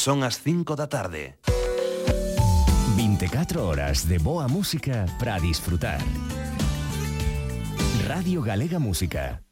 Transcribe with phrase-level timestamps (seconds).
[0.00, 1.36] Son as 5 da tarde.
[2.96, 6.00] 24 horas de boa música para disfrutar.
[8.08, 9.44] Radio Galega Música.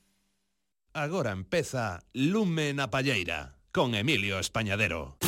[0.94, 5.20] Agora empeza Lume na Palleira con Emilio Españadero.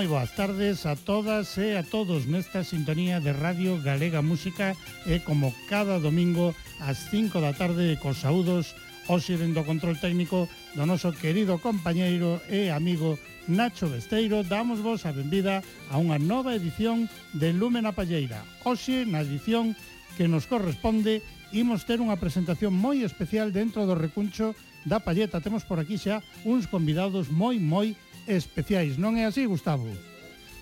[0.00, 4.72] Moi boas tardes a todas e a todos nesta sintonía de Radio Galega Música
[5.04, 8.72] e como cada domingo ás 5 da tarde cos saúdos
[9.12, 15.12] hoxe dentro control técnico do noso querido compañeiro e amigo Nacho Besteiro damos vos a
[15.12, 15.60] benvida
[15.92, 17.04] a unha nova edición
[17.36, 18.40] de Lúmena Palleira.
[18.64, 19.76] Hoxe na edición
[20.16, 21.20] que nos corresponde
[21.52, 24.56] imos ter unha presentación moi especial dentro do recuncho
[24.88, 25.44] da Palleta.
[25.44, 28.94] Temos por aquí xa uns convidados moi moi especiales especiais.
[28.94, 29.90] Non é así, Gustavo?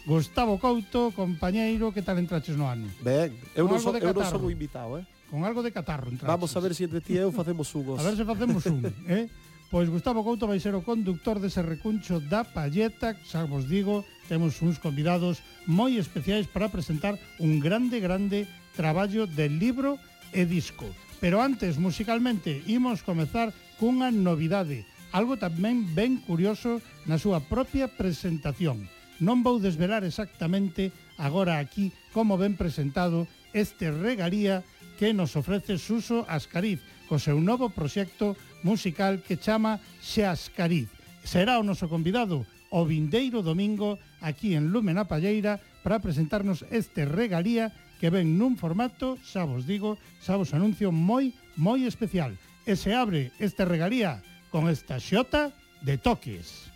[0.09, 2.89] Gustavo Couto, compañeiro, que tal entraches no ano?
[3.05, 5.05] Ben, eu non, so, eu non sou invitado, eh?
[5.29, 6.33] Con algo de catarro entraches.
[6.33, 8.01] Vamos a ver se entre ti e eu facemos unhos.
[8.01, 9.29] a ver se facemos un, eh?
[9.69, 14.57] Pois Gustavo Couto vai ser o conductor dese recuncho da Palleta, xa vos digo, temos
[14.65, 20.01] uns convidados moi especiais para presentar un grande, grande traballo de libro
[20.33, 20.89] e disco.
[21.21, 28.89] Pero antes, musicalmente, imos comezar cunha novidade algo tamén ben curioso na súa propia presentación.
[29.19, 34.63] Non vou desvelar exactamente agora aquí como ben presentado este regalía
[34.99, 40.93] que nos ofrece Suso Ascariz co seu novo proxecto musical que chama Xascariz.
[41.25, 47.09] Será o noso convidado o vindeiro domingo aquí en Lume na Palleira para presentarnos este
[47.09, 52.37] regalía que ven nun formato, xa vos digo, xa vos anuncio moi, moi especial.
[52.69, 54.21] E se abre este regalía
[54.51, 56.71] con esta xota de toques.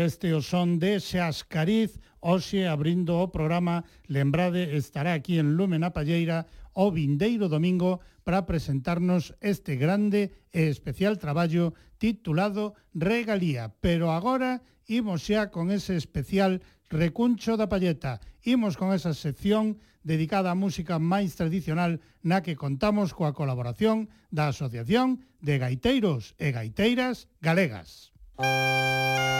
[0.00, 6.48] Este o son de Xascariz, hoxe abrindo o programa, lembrade, estará aquí en Lumen Palleira
[6.72, 13.76] o vindeiro domingo para presentarnos este grande e especial traballo titulado Regalía.
[13.84, 18.24] Pero agora imos xa con ese especial Recuncho da Palleta.
[18.40, 24.48] Imos con esa sección dedicada á música máis tradicional na que contamos coa colaboración da
[24.48, 28.16] Asociación de Gaiteiros e Gaiteiras Galegas.
[28.40, 29.39] Música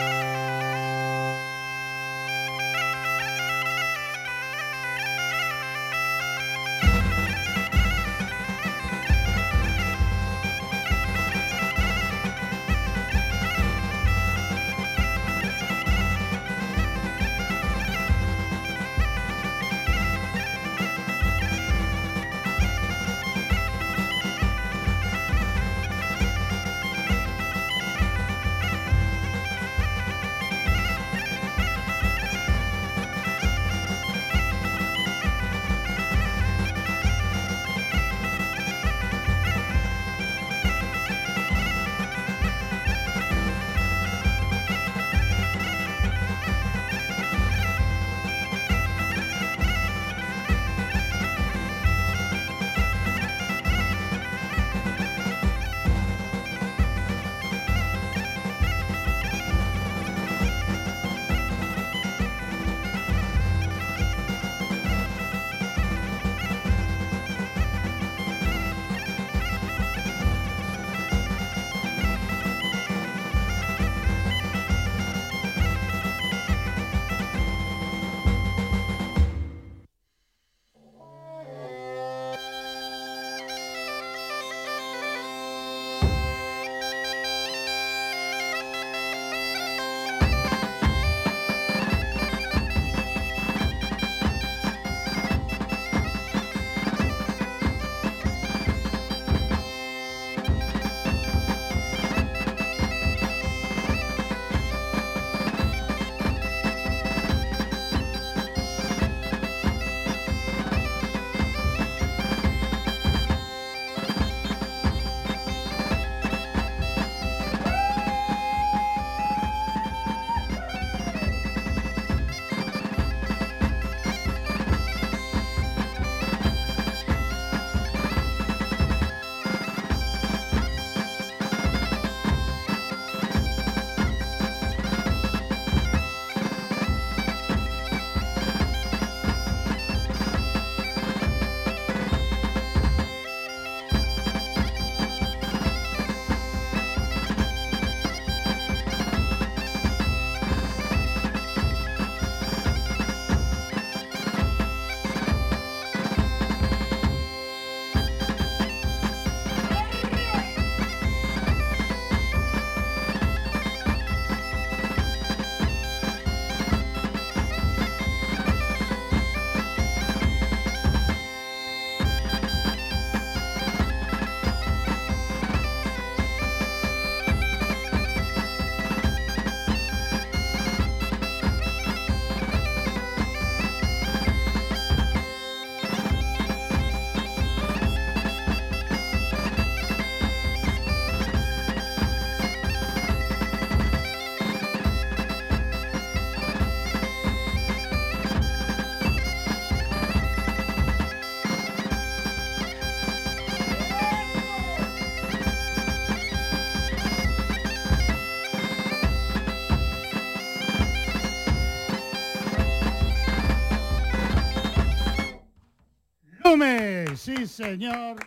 [216.61, 218.17] Gómez, sí señor.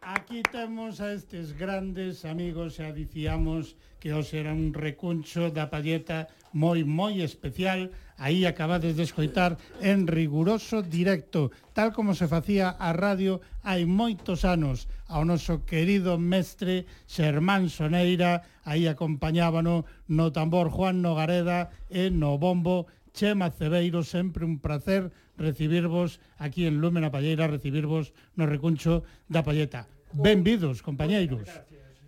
[0.00, 6.26] Aquí temos a estes grandes amigos, e dicíamos que os era un recuncho da palleta
[6.50, 7.94] moi moi especial.
[8.18, 14.42] Aí acabades de escoitar en riguroso directo, tal como se facía a radio hai moitos
[14.42, 14.90] anos.
[15.06, 22.90] Ao noso querido mestre Xermán Soneira, aí acompañábano no tambor Juan Nogareda e no bombo
[23.14, 29.88] Chema Cebeiro, sempre un placer recibirvos aquí en Lumen Palleira, recibirvos no recuncho da Palleta.
[30.12, 31.48] Benvidos, compañeiros.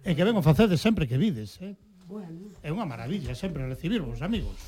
[0.04, 1.72] E que ben o facedes sempre que vides, eh?
[2.04, 2.52] Bueno.
[2.60, 4.60] É unha maravilla sempre recibirvos, amigos.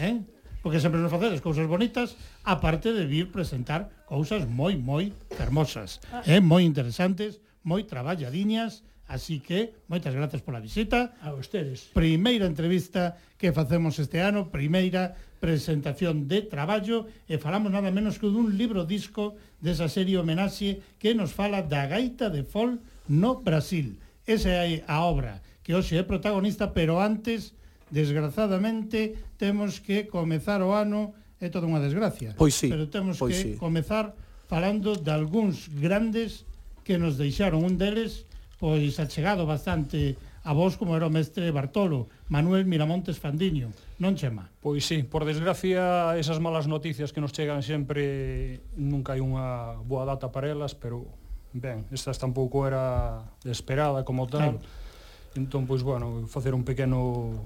[0.00, 0.24] Eh?
[0.64, 6.24] Porque sempre nos facedes cousas bonitas, aparte de vir presentar cousas moi, moi fermosas, ah.
[6.24, 6.40] eh?
[6.40, 11.16] moi interesantes, moi traballadiñas, Así que, moitas grazas pola visita.
[11.24, 11.88] A ustedes.
[11.96, 18.28] Primeira entrevista que facemos este ano, primeira presentación de traballo e falamos nada menos que
[18.28, 23.96] dun libro disco desa serie homenaxe que nos fala da gaita de fol no Brasil.
[24.28, 27.56] Esa é a obra que hoxe é protagonista, pero antes,
[27.88, 33.32] desgrazadamente, temos que comezar o ano, é toda unha desgracia, pois sí, pero temos pois
[33.32, 33.50] que sí.
[33.56, 34.12] comezar
[34.52, 36.44] falando de algúns grandes
[36.84, 38.27] que nos deixaron un deles
[38.58, 43.70] pois achegado bastante a vos como era o mestre Bartolo, Manuel Miramontes Fandiño,
[44.02, 44.50] non chema?
[44.58, 50.02] Pois sí, por desgracia, esas malas noticias que nos chegan sempre nunca hai unha boa
[50.02, 51.06] data para elas, pero
[51.54, 54.58] ben, estas tampouco era esperada como tal.
[54.58, 55.38] Claro.
[55.38, 57.38] Entón, pois bueno, facer un pequeno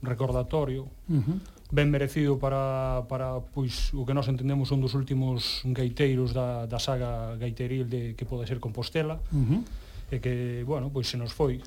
[0.00, 0.86] recordatorio.
[1.10, 1.38] Uh -huh
[1.72, 6.76] ben merecido para, para pois, o que nós entendemos un dos últimos gaiteiros da, da
[6.76, 9.24] saga gaiteril de que pode ser Compostela.
[9.32, 9.60] Uh -huh
[10.12, 11.64] e que, bueno, pois se nos foi,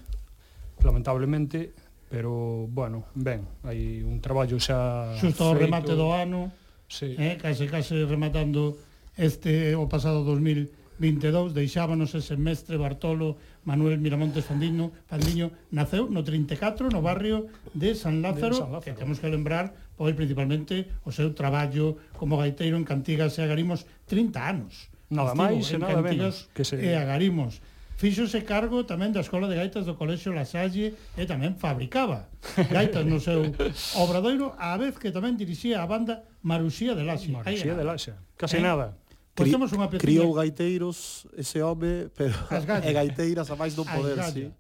[0.85, 1.73] lamentablemente,
[2.13, 6.53] pero, bueno, ben, hai un traballo xa Xusto ao remate do ano,
[6.85, 7.17] sí.
[7.17, 8.77] eh, case, case rematando
[9.17, 16.93] este o pasado 2022, deixábanos ese mestre Bartolo Manuel Miramontes Fandiño, Fandiño naceu no 34
[16.93, 18.85] no barrio de San Lázaro, de San Lázaro.
[18.85, 23.89] que temos que lembrar pois principalmente o seu traballo como gaiteiro en Cantigas e Agarimos
[24.05, 24.93] 30 anos.
[25.09, 26.77] Nada máis e nada menos que se...
[26.77, 27.63] e Agarimos
[27.95, 32.27] fíxose cargo tamén da Escola de Gaitas do Colexio La Salle e tamén fabricaba
[32.67, 33.47] gaitas no seu
[34.03, 37.31] obradoiro, a vez que tamén dirixía a banda Maruxía de Laxe.
[37.31, 38.63] Maruxía de Laxe, casi eh?
[38.63, 38.99] nada.
[39.35, 40.03] Pois temos unha peciña...
[40.03, 42.35] Criou gaiteiros ese home, pero
[42.87, 44.51] e gaiteiras a máis do poder, sí.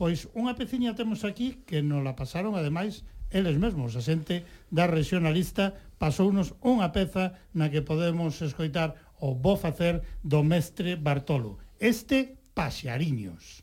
[0.00, 4.88] Pois unha peciña temos aquí que nos la pasaron ademais eles mesmos, a xente da
[4.88, 11.60] regionalista pasounos unha peza na que podemos escoitar o bo facer do mestre Bartolo.
[11.76, 13.62] Este Paxariños.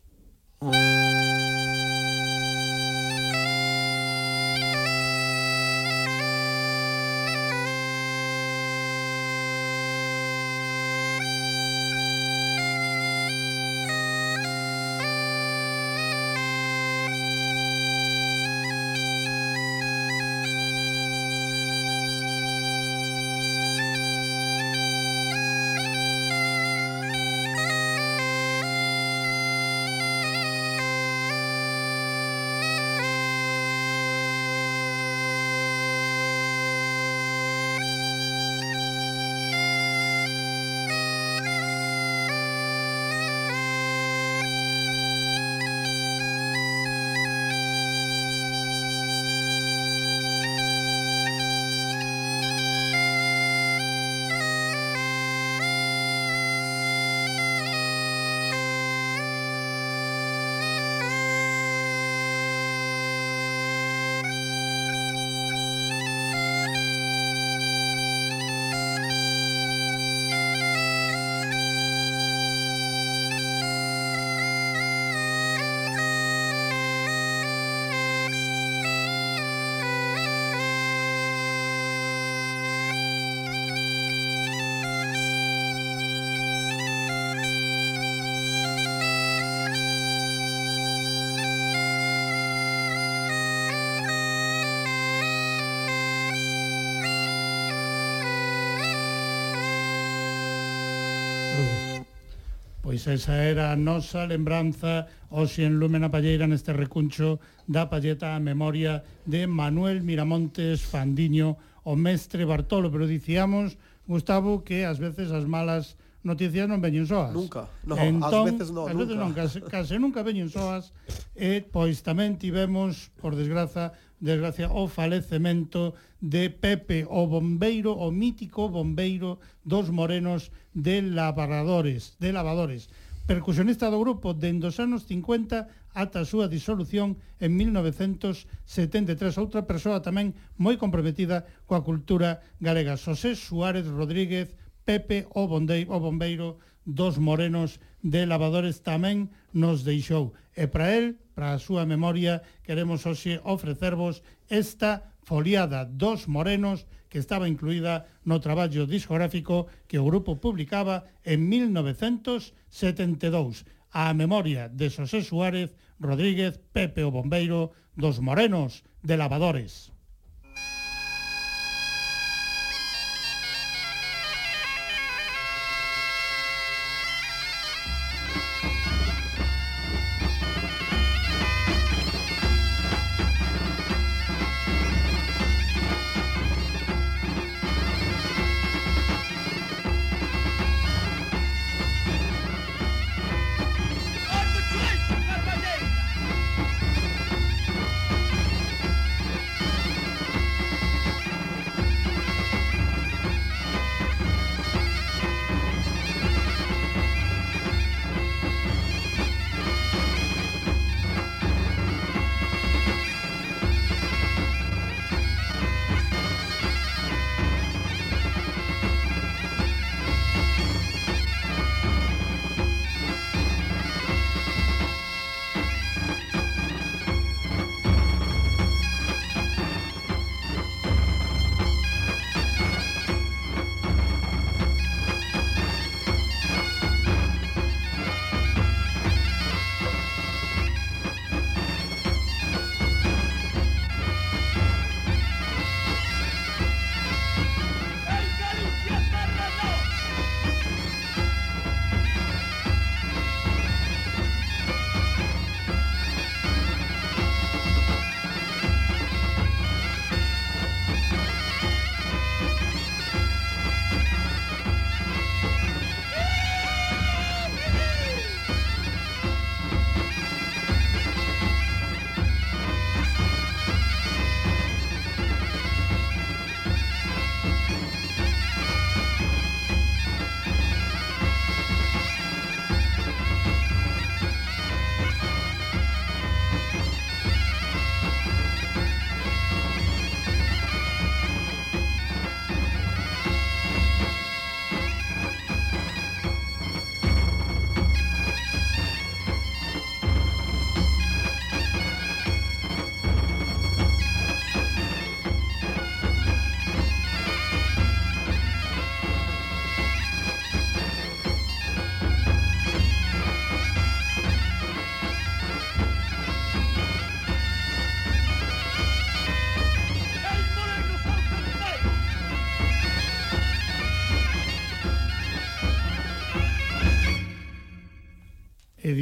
[102.96, 108.32] Pois esa era a nosa lembranza hoxe en Lume na Palleira neste recuncho da palleta
[108.32, 113.76] a memoria de Manuel Miramontes Fandiño, o mestre Bartolo, pero dicíamos,
[114.08, 117.36] Gustavo, que ás veces as malas noticias non veñen soas.
[117.36, 119.24] Nunca, no, entón, ás veces non, ás veces nunca.
[119.28, 120.96] non case, case nunca veñen soas,
[121.36, 128.70] e pois tamén tivemos, por desgraza, desgracia, o falecemento de Pepe, o bombeiro, o mítico
[128.70, 132.90] bombeiro dos morenos de lavadores, de lavadores
[133.26, 135.66] percusionista do grupo dende os anos 50
[135.98, 139.42] ata a súa disolución en 1973.
[139.42, 144.54] Outra persoa tamén moi comprometida coa cultura galega, Xosé Suárez Rodríguez,
[144.86, 150.38] Pepe o, bondei, o Bombeiro dos morenos de lavadores tamén nos deixou.
[150.54, 157.18] E para el, para a súa memoria, queremos hoxe ofrecervos esta foliada dos morenos que
[157.18, 165.24] estaba incluída no traballo discográfico que o grupo publicaba en 1972 a memoria de Xosé
[165.24, 169.95] Suárez Rodríguez Pepe o Bombeiro dos Morenos de Lavadores.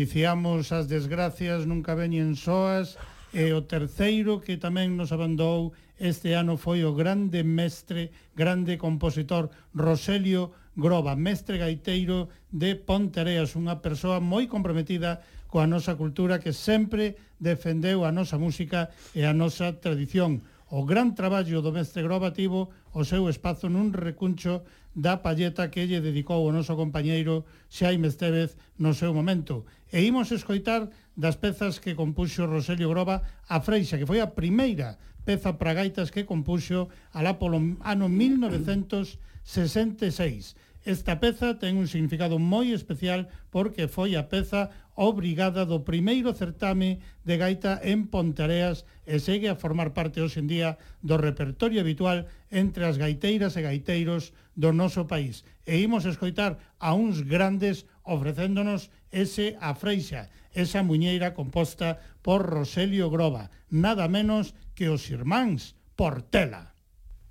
[0.03, 2.99] dicíamos as desgracias nunca veñen soas
[3.31, 9.47] e o terceiro que tamén nos abandou este ano foi o grande mestre, grande compositor
[9.71, 17.15] Roselio Groba, mestre gaiteiro de Pontereas, unha persoa moi comprometida coa nosa cultura que sempre
[17.39, 22.73] defendeu a nosa música e a nosa tradición o gran traballo do mestre Groba tivo
[22.97, 24.65] o seu espazo nun recuncho
[24.97, 29.69] da palleta que lle dedicou o noso compañeiro Xaime Estevez no seu momento.
[29.93, 34.97] E imos escoitar das pezas que compuxo Roselio Groba a Freixa, que foi a primeira
[35.21, 40.57] peza para gaitas que compuxo alá polo ano 1966.
[40.89, 47.01] Esta peza ten un significado moi especial porque foi a peza obrigada do primeiro certame
[47.25, 52.29] de gaita en Pontareas e segue a formar parte hoxe en día do repertorio habitual
[52.53, 55.41] entre as gaiteiras e gaiteiros do noso país.
[55.65, 63.09] E imos escoitar a uns grandes ofrecéndonos ese a freixa, esa muñeira composta por Roselio
[63.09, 66.73] Groba, nada menos que os irmáns Portela.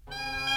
[0.07, 0.52] Música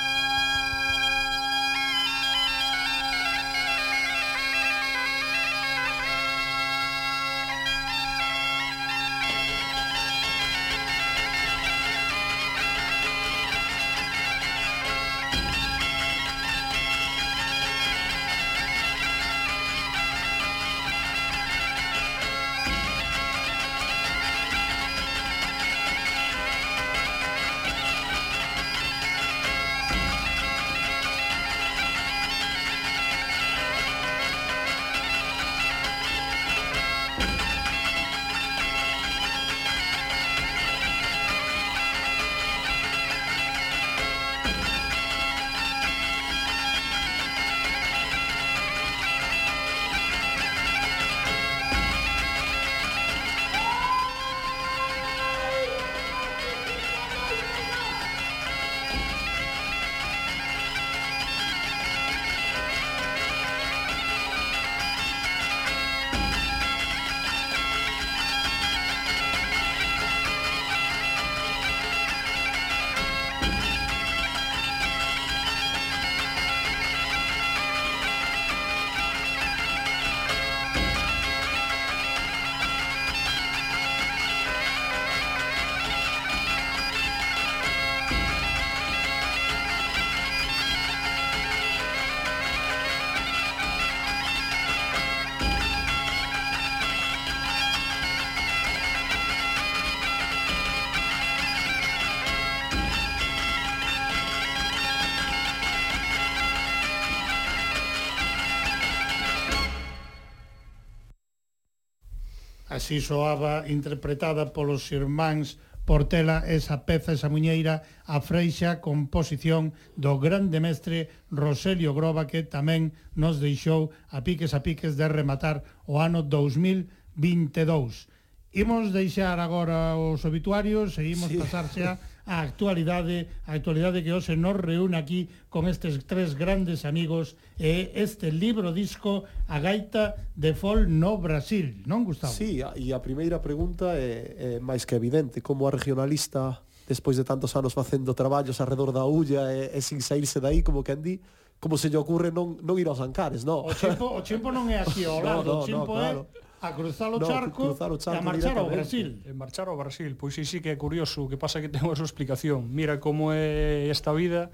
[112.85, 115.57] así soaba interpretada polos irmáns
[115.89, 122.93] Portela esa peza, esa muñeira, a freixa composición do grande mestre Roselio Groba que tamén
[123.17, 128.05] nos deixou a piques a piques de rematar o ano 2022.
[128.53, 131.41] Imos deixar agora os obituarios e imos sí.
[131.41, 136.83] pasarse a a actualidade, a actualidade que hoxe nos reúne aquí con estes tres grandes
[136.83, 142.33] amigos e este libro disco A gaita de fol no Brasil, non Gustavo?
[142.33, 147.25] Sí, e a primeira pregunta é, é máis que evidente, como a regionalista despois de
[147.25, 151.21] tantos anos facendo traballos arredor da ulla e, e sin saírse dai, como que di,
[151.61, 153.65] como se lle ocurre non, non ir aos Ancares, non?
[153.65, 156.21] O chimpo, o chimpo non é aquí ao lado, no, no, o chimpo no, claro.
[156.29, 159.21] é a cruzar o no, charco, cruzar o charco e a marchar ao Brasil.
[159.25, 161.95] E marchar ao Brasil, pois sí, sí que é curioso, que pasa que ten a
[161.95, 162.67] súa explicación.
[162.71, 164.49] Mira como é esta vida,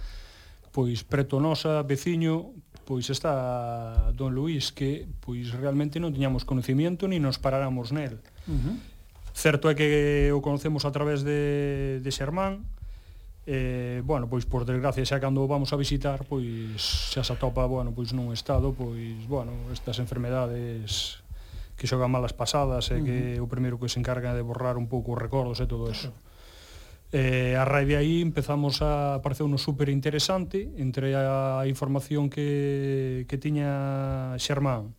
[0.71, 7.21] pois preto nosa, veciño, pois está Don Luís que pois realmente non tiñamos conocimiento ni
[7.21, 8.19] nos paráramos nel.
[8.47, 8.75] Uh -huh.
[9.31, 12.67] Certo é que o conocemos a través de, de Xermán,
[13.47, 17.95] eh, bueno, pois por desgracia xa cando vamos a visitar, pois xa se atopa, bueno,
[17.95, 21.23] pois nun estado, pois, bueno, estas enfermedades
[21.81, 23.05] que xoga malas pasadas e uh -huh.
[23.09, 26.13] que o primeiro que se encarga de borrar un pouco os recordos e todo eso.
[27.09, 33.25] Eh, a raíz de aí empezamos a parecer uno super interesante entre a información que,
[33.25, 34.93] que tiña Xermán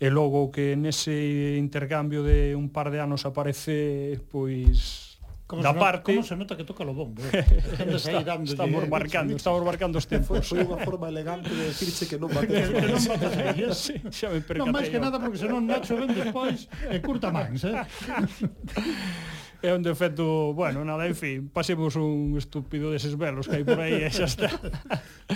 [0.00, 5.03] e logo que nese intercambio de un par de anos aparece pois
[5.46, 6.12] Como da se parte...
[6.14, 7.20] Como se nota que toca lo bombo?
[7.32, 7.44] Eh?
[7.96, 10.48] está, dando estamos, marcando, estamos marcando os tempos.
[10.48, 12.72] Foi unha forma elegante de decirse que non bates.
[12.72, 13.52] que non bates a.
[13.76, 14.64] Sí, xa me percatei.
[14.64, 17.76] Non máis que nada porque senón Nacho ven despois e eh, curta mans, eh?
[19.64, 23.80] é un defecto, bueno, nada, en fin, pasemos un estúpido deses velos que hai por
[23.80, 24.48] aí e eh, xa está.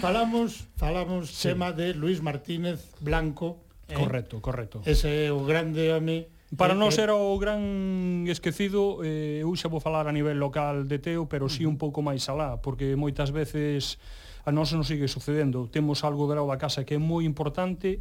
[0.01, 1.53] falamos, falamos sí.
[1.53, 3.61] tema de Luis Martínez Blanco.
[3.89, 4.81] Eh, correcto, correcto.
[4.89, 7.21] Ese é o grande home Para eh, nós era eh.
[7.21, 11.61] o gran esquecido, eh, eu xa vou falar a nivel local de Teo, pero si
[11.61, 14.01] sí un pouco máis alá, porque moitas veces
[14.49, 15.69] a nós non sigue sucedendo.
[15.69, 18.01] Temos algo grau da casa que é moi importante,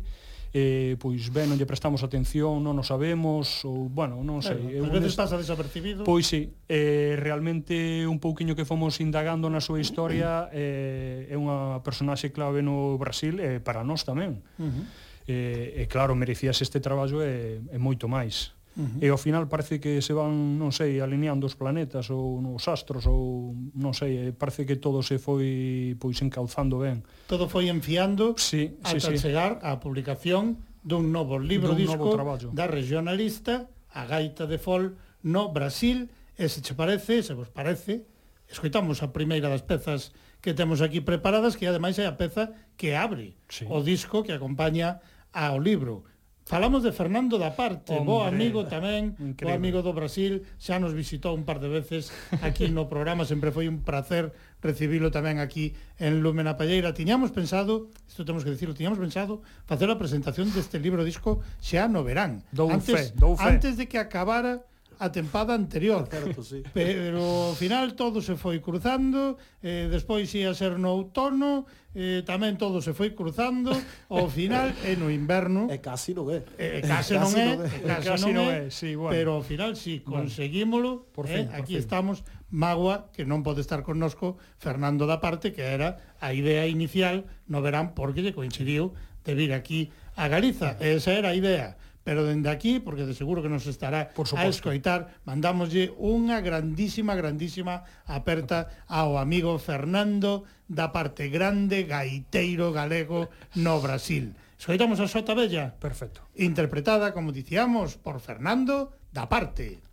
[0.55, 4.79] eh, pois ben, non lle prestamos atención, non o sabemos, ou, bueno, non sei.
[4.79, 6.07] Eh, eu, veces estás a desapercibido.
[6.07, 11.83] Pois sí, eh, realmente un pouquiño que fomos indagando na súa historia eh, é unha
[11.83, 14.39] personaxe clave no Brasil, eh, para nós tamén.
[14.55, 18.55] Uh -huh e, e claro, merecías este traballo e, e moito máis.
[18.77, 19.03] Uh -huh.
[19.03, 23.05] E ao final parece que se van, non sei, alineando os planetas ou os astros
[23.05, 27.03] ou non sei, parece que todo se foi pois encauzando ben.
[27.27, 29.19] Todo foi enfiando sí, sí, ata sí.
[29.19, 32.49] chegar á publicación dun novo libro dun disco novo traballo.
[32.55, 36.05] da regionalista A gaita de fol no Brasil
[36.37, 38.05] e se che parece, se vos parece,
[38.45, 42.93] escoitamos a primeira das pezas que temos aquí preparadas, que ademais é a peza que
[42.93, 43.65] abre sí.
[43.65, 45.01] o disco que acompaña
[45.37, 46.01] ao libro.
[46.47, 48.07] Falamos de Fernando da Parte, Hombre.
[48.07, 49.43] bo amigo tamén, Increíble.
[49.43, 52.07] bo amigo do Brasil, xa nos visitou un par de veces
[52.39, 54.31] aquí no programa, sempre foi un placer
[54.63, 56.95] recibilo tamén aquí en Lúmena Palleira.
[56.95, 61.91] Tiñamos pensado, isto temos que dicirlo, tiñamos pensado facer a presentación deste libro disco xa
[61.91, 62.47] no verán.
[62.55, 63.43] Dou antes, fe, dou fe.
[63.43, 64.63] antes de que acabara
[64.99, 66.07] a tempada anterior.
[66.09, 66.63] Certo, sí.
[66.73, 72.57] Pero ao final todo se foi cruzando, eh, despois ia ser no outono, eh, tamén
[72.57, 73.73] todo se foi cruzando,
[74.09, 75.69] ao final é no inverno.
[75.69, 76.41] E casi non é.
[76.57, 79.13] É casi, non é, casi, casi non é, sí, bueno.
[79.13, 81.13] pero ao final si sí, conseguímolo, bueno.
[81.13, 81.81] por eh, fin, eh, por aquí fin.
[81.81, 82.17] estamos
[82.49, 87.61] Magua, que non pode estar connosco Fernando da parte, que era a idea inicial no
[87.61, 88.95] verán porque lle coincidiu
[89.27, 90.79] de vir aquí a Galiza.
[90.79, 94.47] Esa era a idea pero dende aquí, porque de seguro que nos estará Por suposto.
[94.47, 103.27] a escoitar, mandámoslle unha grandísima, grandísima aperta ao amigo Fernando da parte grande gaiteiro galego
[103.59, 104.39] no Brasil.
[104.55, 105.75] Escoitamos a Xota Bella.
[105.83, 106.23] Perfecto.
[106.39, 109.83] Interpretada, como dicíamos, por Fernando da parte.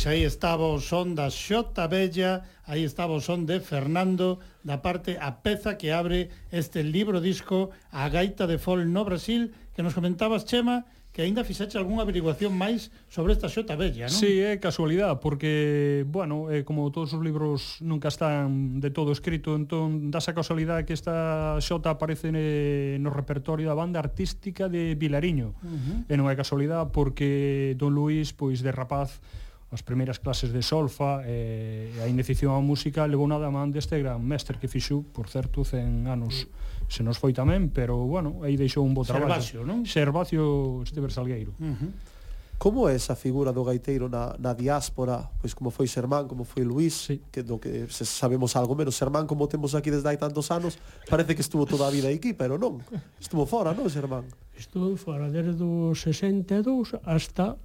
[0.00, 4.80] Pois aí estaba o son da Xota Bella, aí estaba o son de Fernando, da
[4.80, 9.84] parte a peza que abre este libro disco A gaita de fol no Brasil, que
[9.84, 14.16] nos comentabas, Chema, que aínda fixeche algunha averiguación máis sobre esta xota bella, non?
[14.16, 19.52] Sí, é casualidade, porque, bueno, eh, como todos os libros nunca están de todo escrito,
[19.52, 24.96] entón dá esa casualidade que esta xota aparece ne, no repertorio da banda artística de
[24.96, 25.52] Vilariño.
[25.60, 26.08] Uh -huh.
[26.08, 29.20] E non é casualidade porque Don Luís, pois de rapaz,
[29.70, 34.18] as primeiras clases de solfa e a iniciación á música levou nada man deste gran
[34.18, 36.50] mestre que fixou, por certo, 100 anos
[36.90, 39.38] se nos foi tamén, pero, bueno, aí deixou un bo traballo.
[39.38, 39.86] Servacio, non?
[39.86, 41.54] Servacio Estever Salgueiro.
[41.62, 41.90] Uh -huh.
[42.60, 45.30] Como é esa figura do gaiteiro na, na diáspora?
[45.40, 47.22] Pois como foi Sermán, como foi Luís, sí.
[47.32, 48.98] que do que se sabemos algo menos.
[48.98, 50.76] Sermán, como temos aquí desde hai tantos anos,
[51.08, 52.82] parece que estuvo toda a vida aquí, pero non.
[53.16, 54.28] Estuvo fora, non, Sermán?
[54.52, 57.56] Estuvo fora desde o 62 hasta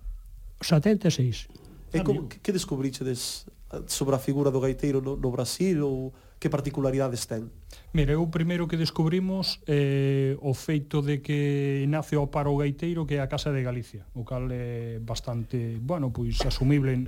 [0.62, 1.65] 76.
[1.94, 3.46] E como, que descubrichedes
[3.88, 7.50] sobre a figura do gaiteiro no, no Brasil ou que particularidades ten?
[7.96, 12.58] Mira, o primeiro que descubrimos é eh, o feito de que nace o paro o
[12.60, 17.08] gaiteiro que é a Casa de Galicia, o cal é bastante, bueno, pois asumible.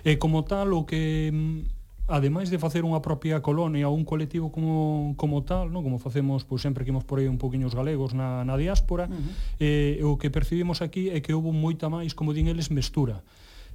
[0.00, 4.50] E como tal, o que mm, ademais de facer unha propia colonia ou un colectivo
[4.50, 5.84] como, como tal, non?
[5.84, 9.06] como facemos pois, sempre que imos por aí un poquinho os galegos na, na diáspora,
[9.06, 9.32] uh -huh.
[9.62, 13.22] eh, o que percibimos aquí é que houve moita máis, como din eles, mestura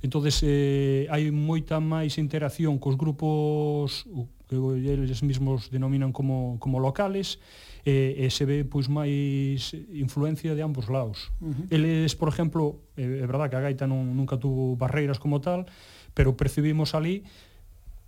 [0.02, 4.04] entonces eh, hai moita máis interacción cos grupos
[4.48, 7.40] que eles mesmos denominan como, como locales
[7.86, 11.30] e, e se ve pois máis influencia de ambos lados.
[11.42, 11.66] Uh -huh.
[11.70, 15.70] Eles, por exemplo, é, é verdad que a gaita non, nunca tuvo barreiras como tal,
[16.18, 17.26] pero percibimos ali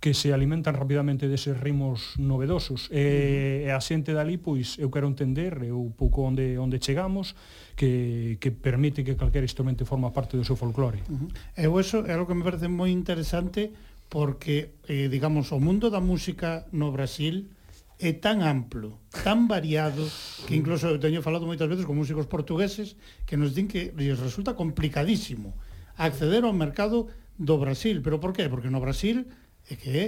[0.00, 2.86] que se alimentan rapidamente deses ritmos novedosos.
[2.94, 7.34] E, e a xente dali, pois, eu quero entender, eu pouco onde, onde chegamos,
[7.78, 10.98] que, que permite que calquer instrumento forma parte do seu folclore.
[11.06, 11.30] Uh -huh.
[11.54, 13.70] Eu eso é algo que me parece moi interesante
[14.10, 17.46] porque, eh, digamos, o mundo da música no Brasil
[18.02, 20.02] é tan amplo, tan variado,
[20.50, 24.18] que incluso eu teño falado moitas veces con músicos portugueses que nos din que lles
[24.18, 25.54] resulta complicadísimo
[25.94, 27.06] acceder ao mercado
[27.38, 28.02] do Brasil.
[28.02, 28.50] Pero por qué?
[28.50, 29.22] Porque no Brasil
[29.70, 30.06] é que é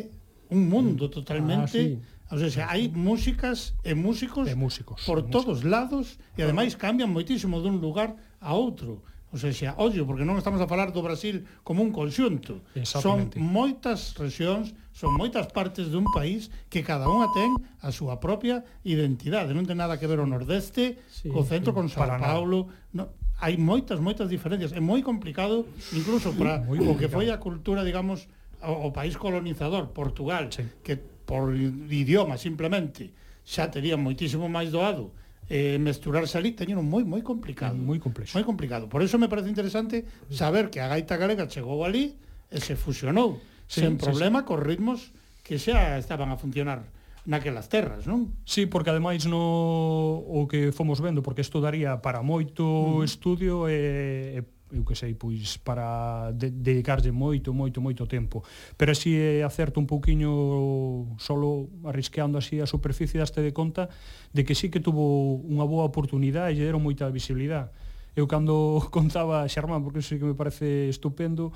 [0.51, 1.11] un mundo mm.
[1.11, 5.35] ah, totalmente ah, sí O sea, hai músicas e músicos, e músicos por músicos.
[5.35, 9.03] todos lados e ademais cambian moitísimo dun lugar a outro.
[9.33, 12.67] O sea, xa, ollo, porque non estamos a falar do Brasil como un conxunto.
[12.83, 17.51] Son moitas rexións, son moitas partes dun país que cada unha ten
[17.83, 19.55] a súa propia identidade.
[19.55, 22.71] Non ten nada que ver o Nordeste, sí, co centro, con São Paulo.
[22.91, 24.75] No, hai moitas, moitas diferencias.
[24.75, 28.27] É moi complicado, incluso para o que foi a cultura, digamos,
[28.63, 30.67] o, o país colonizador, Portugal, sí.
[30.83, 33.15] que por idioma simplemente
[33.47, 35.15] xa terían moitísimo máis doado
[35.47, 39.47] eh, mesturarse ali teñeron moi moi complicado moi complexo moi complicado por eso me parece
[39.47, 42.19] interesante saber que a gaita galega chegou ali
[42.51, 43.39] e se fusionou
[43.71, 44.47] sí, sen problema sí.
[44.51, 45.15] cos ritmos
[45.47, 46.83] que xa estaban a funcionar
[47.27, 48.33] naquelas terras, non?
[48.49, 53.05] Sí, porque ademais no o que fomos vendo, porque isto daría para moito mm.
[53.05, 58.47] estudio e, e eu que sei, pois para de, dedicarlle moito, moito, moito tempo.
[58.79, 63.91] Pero así é acerto un pouquiño solo arrisqueando así a superficie daste de conta
[64.33, 67.75] de que sí que tuvo unha boa oportunidade e lle deron moita visibilidade.
[68.15, 71.51] Eu cando contaba a Xermán, porque iso sí que me parece estupendo,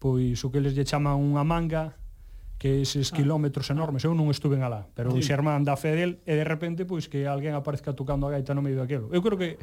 [0.00, 1.96] pois o que eles lle chaman unha manga,
[2.56, 5.20] que eses ah, kilómetros enormes, eu non estuve en alá, pero sí.
[5.20, 8.56] o Xermán da fe del e de repente pois que alguén aparezca tocando a gaita
[8.56, 9.12] no medio daquelo.
[9.12, 9.60] Eu creo que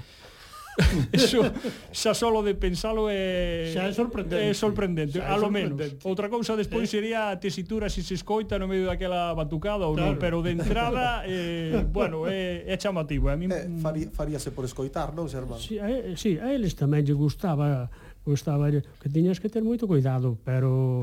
[1.12, 1.44] Eso,
[1.92, 4.44] xa solo de pensalo é xa é sorprendente.
[4.44, 5.76] É sorprendente, é a lo menos.
[6.08, 6.92] Outra cousa despois eh?
[6.92, 10.16] sería a tesitura se si se escoita no medio daquela batucada ou claro.
[10.16, 14.56] non, pero de entrada eh, bueno, é, é chamativo, eh, a mí eh, faría, faríase
[14.56, 15.60] por escoitar, non, Xermán?
[15.60, 17.92] Si, sí, a, sí, a eles tamén lle gustaba
[18.26, 21.02] gustaba que tiñas que ter moito cuidado, pero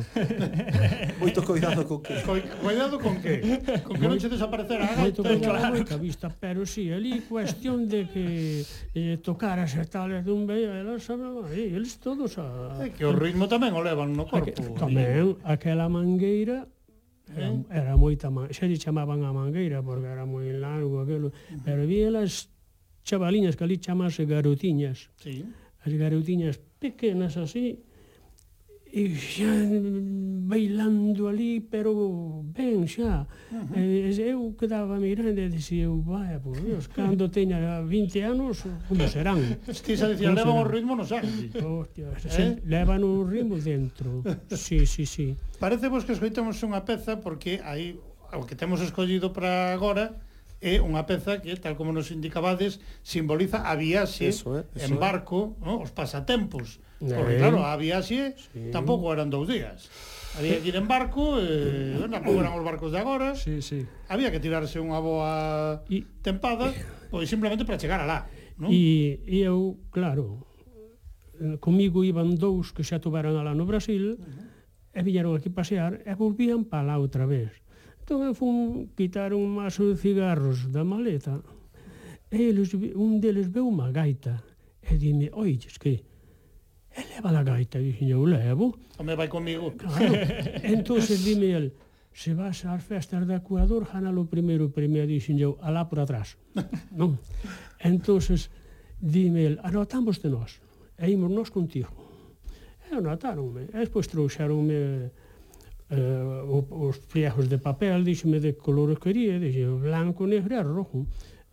[1.22, 2.14] moito cuidado con que.
[2.62, 3.42] Cuidado con que?
[3.82, 5.74] Con que non che desaparecer a gaita, claro.
[5.74, 8.62] Moita vista, pero si, sí, ali cuestión de que
[8.94, 12.78] eh, tocar as tales dun bello, elas, aí eles todos a...
[12.86, 14.46] É que o ritmo tamén o levan no corpo.
[14.46, 16.70] Aque, tamén, aquela mangueira
[17.28, 17.64] Era, eh?
[17.68, 18.48] era moita man...
[18.48, 21.28] xa lle chamaban a mangueira porque era moi largo aquilo,
[21.60, 22.48] pero vi elas
[23.04, 25.10] chavaliñas que ali chamase garotiñas.
[25.20, 25.44] Sí.
[25.84, 27.82] As garotiñas pequenas así,
[28.88, 29.52] e xa
[30.48, 31.92] bailando ali, pero
[32.56, 33.28] ben xa.
[33.52, 34.08] Uh -huh.
[34.08, 39.04] E, eu quedaba mirando e dixía, eu, vai, por Dios, cando teña 20 anos, como
[39.04, 39.60] serán?
[39.68, 41.52] Ti xa dicía, levan o ritmo no sangue.
[41.60, 42.08] Hostia,
[42.40, 42.56] eh?
[42.64, 44.24] levan o ritmo dentro.
[44.48, 45.36] Sí, sí, sí.
[45.60, 48.00] Parece vos que escoitamos unha peza porque aí
[48.32, 50.27] o que temos escollido para agora
[50.58, 54.98] é unha peza que, tal como nos indicabades, simboliza a viaxe eso, eh, eso, en
[54.98, 55.64] barco, eh.
[55.64, 55.72] no?
[55.78, 56.82] os pasatempos.
[56.98, 57.14] Eh.
[57.14, 58.74] Porque, claro, a viaxe sí.
[58.74, 59.86] tampouco eran dous días.
[60.34, 63.38] Había que ir en barco, eh, eh, tampouco eran os barcos de agora.
[63.38, 63.86] Sí, sí.
[64.10, 66.02] Había que tirarse unha boa y...
[66.26, 66.74] tempada,
[67.14, 68.26] pois simplemente para chegar alá.
[68.58, 68.74] Non?
[68.74, 70.42] E, e eu, claro,
[71.38, 74.98] eh, comigo iban dous que xa tuveran alá no Brasil, uh -huh.
[74.98, 77.54] e viñeron aquí pasear e volvían para lá outra vez.
[78.08, 81.44] Entón eu fun um, quitar un maso de cigarros da maleta
[82.32, 84.40] e eles, un deles veu unha gaita
[84.80, 86.00] e dime, oides que
[86.88, 88.80] e leva a gaita, e dixen, eu levo.
[88.96, 89.76] Home, vai comigo.
[89.76, 90.08] Claro.
[90.72, 91.76] entón dime el,
[92.08, 96.40] se vas ás festas da Ecuador, janalo primeiro, primeiro, dixen eu, alá por atrás.
[96.96, 97.20] non?
[97.76, 98.24] Entón,
[99.04, 100.64] dime el, anotamos de nós,
[100.96, 101.92] e imos nós contigo.
[102.88, 105.12] E anotaronme, e despois trouxeronme
[105.88, 111.08] Eh, os pliegos de papel, díxeme de colores que quería, dixe blanco, negro e rojo.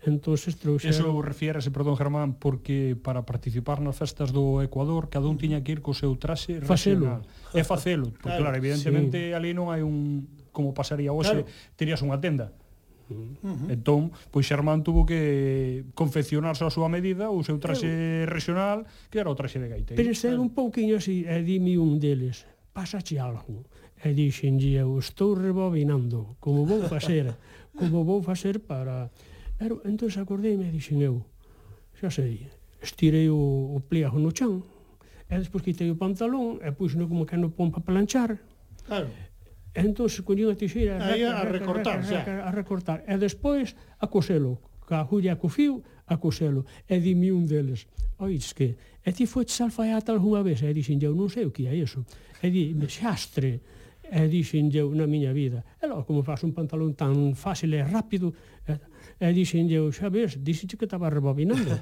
[0.06, 0.92] Entonces trouxeron...
[0.92, 5.74] Eso refírase, perdón, Germán, porque para participar nas festas do Ecuador cada un tiña que
[5.74, 7.26] ir co seu traxe facelo.
[7.56, 9.34] É facelo, porque claro, claro evidentemente sí.
[9.34, 11.76] ali non hai un como pasaría hoxe, claro.
[11.80, 12.54] terías unha tenda.
[13.08, 13.72] Uh -huh.
[13.72, 18.30] Entón, pois Xermán tuvo que confeccionarse a súa medida o seu traxe eu...
[18.30, 19.98] regional, que era o traxe de gaiteiro.
[19.98, 22.46] Pero un pouquiño así, e dime un deles,
[22.76, 23.66] pasache algo
[24.04, 27.34] e dixenlle eu estou rebobinando, como vou facer,
[27.78, 29.12] como vou facer para...
[29.56, 31.24] Pero entón acordei e me dixen eu,
[31.96, 32.52] xa sei,
[32.84, 34.60] estirei o, o pliajo no chan,
[35.32, 38.38] e despois quitei o pantalón e puxeno como que no pon para planchar.
[38.84, 39.10] Claro.
[39.76, 42.22] E entón collín a tixeira a, a, recortar, xa.
[42.24, 46.64] a, recortar, e despois a coselo, ca agulla co fío, a coselo.
[46.86, 47.88] E dime un deles,
[48.22, 50.62] oís que, e ti foches alfaiatal unha vez?
[50.62, 52.06] E dixen, eu non sei o que é iso.
[52.40, 53.60] E di, xastre,
[54.12, 57.82] E dixenlle eu na miña vida, e logo como faz un pantalón tan fácil e
[57.82, 58.34] rápido,
[58.70, 58.78] e,
[59.18, 61.74] e dixenlle eu, xa ves, dixenlle que estaba rebobinando.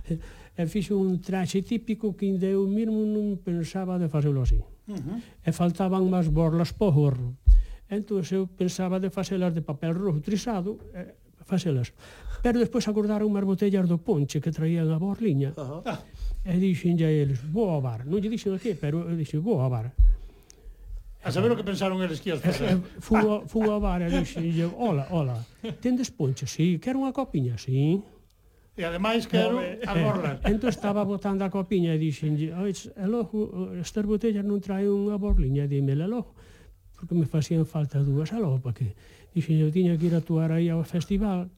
[0.60, 4.56] e fixo un traxe típico que ainda eu mesmo non pensaba de facelo así.
[4.88, 5.18] Uh -huh.
[5.44, 7.36] E faltaban máis borlas po gorro.
[7.92, 11.12] Entón eu pensaba de facelas de papel rojo trisado, e
[11.44, 11.92] facelas.
[12.42, 15.52] Pero despois acordaron unhas botellas do ponche que traían a borliña.
[15.54, 15.98] Uh -huh.
[16.46, 18.08] E dixenlle a eles, vou ao bar.
[18.08, 19.92] Non lle dixen aquí, pero eu dixen, vou ao bar.
[21.26, 22.78] A saber o que pensaron eles que as eh, facer.
[22.78, 24.46] Eh, fugo, fugo ao bar e dixen,
[24.78, 25.42] hola, hola,
[25.82, 27.58] tendes ponche, Sí, quero unha copiña?
[27.58, 27.98] Sí.
[28.78, 30.38] E ademais quero a borla.
[30.46, 32.70] Eh, entón estaba botando a copiña e dixen, oh,
[33.10, 36.38] logo, estas botellas non trae unha borliña, dime, logo,
[36.94, 38.94] porque me facían falta dúas, a logo, para que?
[39.34, 41.50] Dixen, eu tiña que ir a actuar aí ao festival,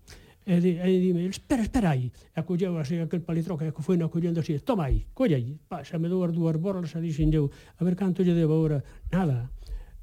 [0.49, 2.09] e, di, e dime, espera, espera aí.
[2.09, 6.09] E acolleu así aquel palitro que foi acollendo así, toma aí, colle aí, pasa, me
[6.09, 8.81] dou as dúas borlas e dixen eu, a ver canto lle debo agora,
[9.13, 9.53] nada,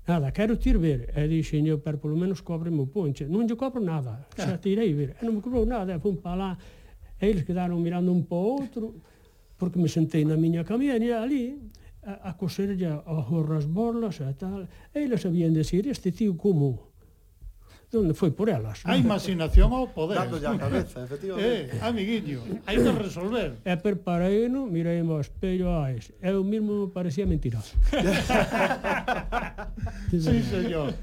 [0.07, 1.09] Nada, quero tir ver.
[1.17, 3.25] E dixenlle, pero polo menos cobreme o ponche.
[3.25, 5.17] Non lle cobro nada, xa tirei ver.
[5.17, 6.51] E non me cobrou nada, e fun para lá.
[7.17, 9.01] E eles quedaron mirando um un po outro,
[9.57, 11.57] porque me sentei na miña camiña ali,
[12.05, 14.69] a, a coserlle as borras borlas e tal.
[14.93, 16.94] E eles sabían decir, este tío como?
[17.97, 18.81] onde foi por elas.
[18.83, 20.19] A imaginación ao poder.
[20.19, 21.45] Dándolle a cabeza, efectivamente.
[21.45, 23.53] Eh, amiguinho, hai que resolver.
[23.63, 27.77] E preparei no, mirei ao espello, ais, eu mesmo parecía mentiroso.
[30.11, 30.93] sí, señor.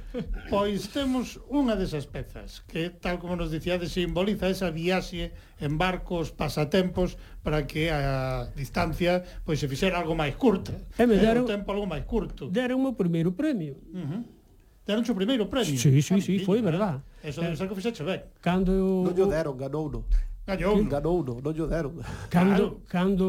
[0.51, 6.33] Pois temos unha desas pezas que, tal como nos dicíades, simboliza esa viaxe en barcos,
[6.33, 10.75] pasatempos, para que a distancia pois se fixera algo máis curta.
[10.99, 12.51] E me deron, un tempo algo máis curto.
[12.51, 13.79] Deron o primeiro premio.
[13.93, 14.42] Uh -huh
[14.87, 15.79] Deron o primeiro premio.
[15.79, 17.03] Sí, sí, sí, foi verdad.
[17.23, 17.31] ¿eh?
[17.31, 18.21] Eso debe ser que fixeche ben.
[18.43, 18.73] Cando...
[19.07, 20.01] Non lle deron, ganou no.
[20.43, 20.83] Gañou.
[20.83, 20.91] no.
[20.91, 21.93] Ganou no, non lle deron.
[22.27, 22.83] Cando, claro.
[22.91, 23.27] cando,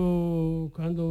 [0.74, 1.06] cando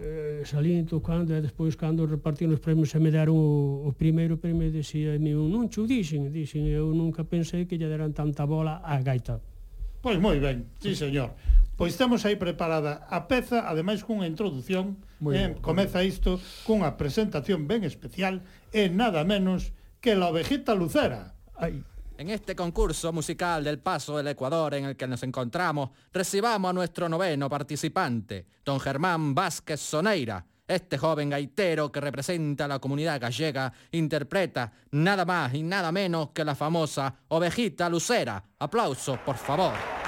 [0.00, 4.40] eh, salín tocando e despois cando repartían os premios e me deron o, o primeiro
[4.40, 8.44] premio dixía mi, meu, non chu dixen, dixen eu nunca pensei que lle deran tanta
[8.48, 9.40] bola á gaita
[10.00, 11.36] Pois moi ben, sí señor
[11.80, 15.64] Pois temos aí preparada a peza, ademais cunha introducción, Moi eh, ben.
[15.64, 16.36] comeza isto
[16.68, 21.32] cunha presentación ben especial e nada menos que la ovejita lucera.
[22.20, 26.76] En este concurso musical del Paso del Ecuador en el que nos encontramos, recibamos a
[26.76, 30.44] nuestro noveno participante, don Germán Vázquez Soneira.
[30.68, 36.28] Este joven gaitero que representa a la comunidad gallega interpreta nada más y nada menos
[36.36, 38.44] que la famosa Ovejita Lucera.
[38.58, 39.99] Aplausos, por favor.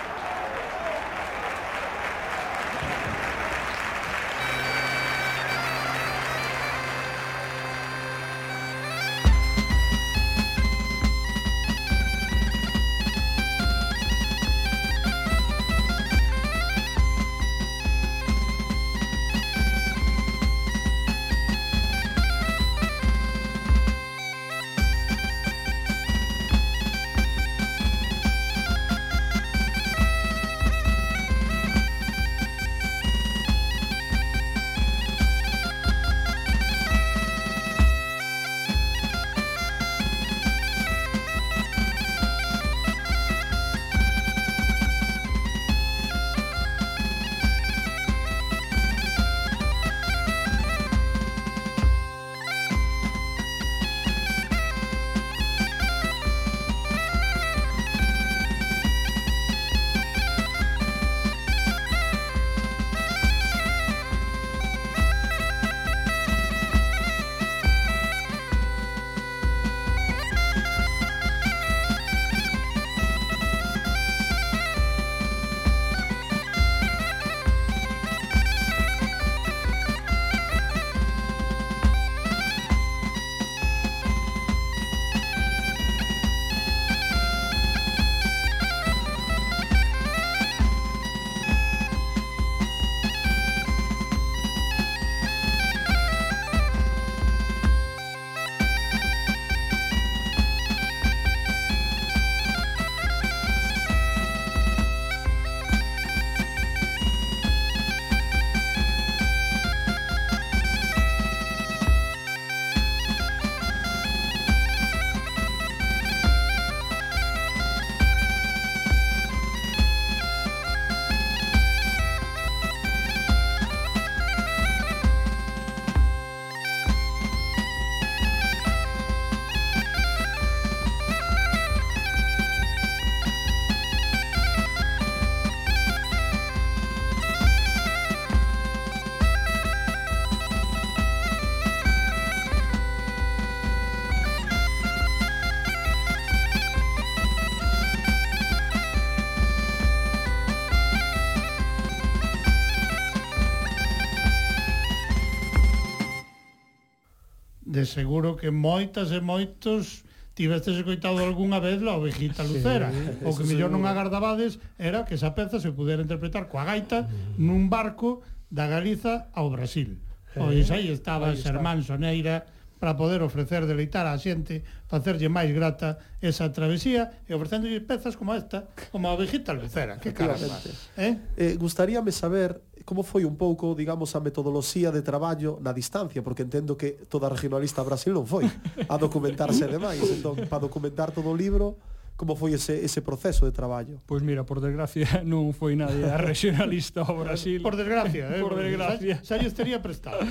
[157.83, 160.07] de seguro que moitas e moitos
[160.39, 165.19] tivestes escoitado algunha vez la ovejita lucera sí, o que mellor non agardabades era que
[165.19, 167.11] esa peza se pudera interpretar coa gaita
[167.43, 169.99] nun barco da Galiza ao Brasil
[170.31, 172.47] pois aí estaba Xermán Soneira
[172.83, 178.35] para poder ofrecer deleitar á xente, facerlle máis grata esa travesía e ofrecéndolle pezas como
[178.35, 180.03] esta, como a ovejita lucera.
[180.03, 180.59] Que caramba.
[180.99, 181.15] Eh?
[181.39, 186.43] Eh, gustaríame saber como foi un pouco, digamos, a metodoloxía de traballo na distancia, porque
[186.43, 188.47] entendo que toda regionalista a Brasil non foi
[188.89, 191.79] a documentarse demais, entón, para documentar todo o libro,
[192.17, 193.99] como foi ese, ese proceso de traballo?
[194.07, 197.59] Pois pues mira, por desgracia non foi nadie a regionalista ao Brasil.
[197.65, 198.39] Por desgracia, eh?
[198.39, 199.19] Por desgracia.
[199.25, 200.23] Xa, xa estaría prestado.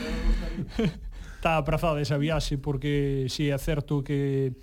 [1.41, 4.53] Está aprazada esa viaxe porque si é certo que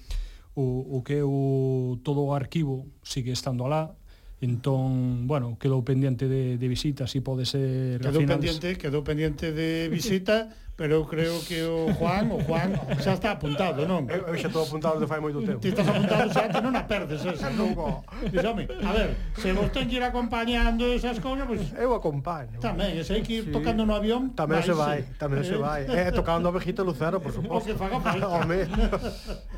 [0.55, 3.98] o, o que é o todo o arquivo sigue estando alá,
[4.41, 8.39] Entón, bueno, quedou pendiente de, de visita, si pode ser Quedou finados.
[8.39, 12.71] pendiente, quedou pendiente de visita Pero eu creo que o Juan, o Juan
[13.03, 14.07] xa está apuntado, non?
[14.07, 15.59] Eu, eu xa estou apuntado de fai moito tempo.
[15.59, 17.51] Ti estás apuntado xa, ti non a perdes esa.
[17.51, 21.67] Non, home, a ver, se vos ten que ir acompañando esas cousas, pois...
[21.67, 21.83] Pues...
[21.83, 22.63] Eu acompaño.
[22.63, 23.53] Tamén, e sei que ir sí.
[23.53, 24.31] tocando no avión...
[24.39, 25.19] Tamén vai, se vai, sí.
[25.19, 25.51] tamén eh.
[25.51, 25.83] se vai.
[25.99, 27.59] Eh, tocando a Vejito Lucero, por suposto.
[27.59, 28.31] O que faga falta.
[28.39, 28.71] Home.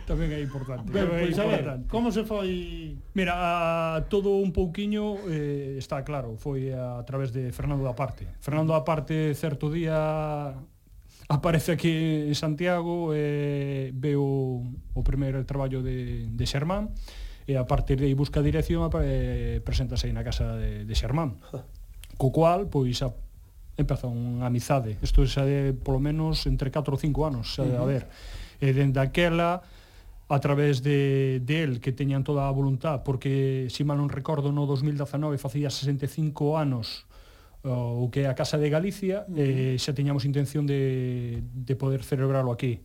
[0.09, 0.89] tamén é importante.
[0.89, 2.97] Ben, pois, pues, a ver, como se foi...
[3.13, 7.93] Mira, a, todo un pouquiño eh, está claro, foi a, a través de Fernando da
[7.93, 8.25] Parte.
[8.41, 10.57] Fernando da Parte certo día
[11.31, 16.91] aparece aquí en Santiago e eh, veo o primeiro traballo de, de Xermán
[17.47, 21.39] e a partir de aí busca dirección eh, preséntase aí na casa de, de Xermán.
[22.19, 23.15] Co cual pois a,
[23.79, 24.99] empeza unha amizade.
[24.99, 28.11] Isto xa de polo menos entre 4 ou 5 anos xa de, a ver
[28.59, 29.63] e dende aquela
[30.27, 34.51] a través de, de él que teñan toda a voluntad porque, si mal non recordo,
[34.51, 37.07] no 2019 facía 65 anos
[37.65, 39.37] o que é a Casa de Galicia, mm.
[39.37, 42.81] eh, xa tiñamos intención de, de poder celebrarlo aquí.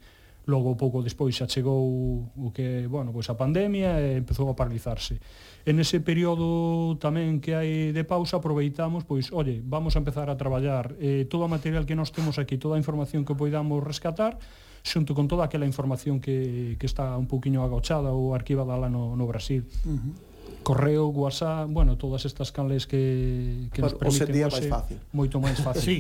[0.46, 5.18] Logo, pouco despois, xa chegou o que, bueno, pois a pandemia e empezou a paralizarse.
[5.66, 10.38] En ese período tamén que hai de pausa, aproveitamos, pois, olle, vamos a empezar a
[10.38, 14.38] traballar eh, todo o material que nós temos aquí, toda a información que poidamos rescatar,
[14.86, 19.18] xunto con toda aquela información que, que está un poquinho agochada ou arquivada lá no,
[19.18, 19.66] no Brasil.
[19.82, 20.35] Uh -huh
[20.66, 24.98] correo, WhatsApp, bueno, todas estas canles que, que nos permiten día máis fácil.
[25.14, 25.86] moito máis fácil.
[25.86, 25.98] sí.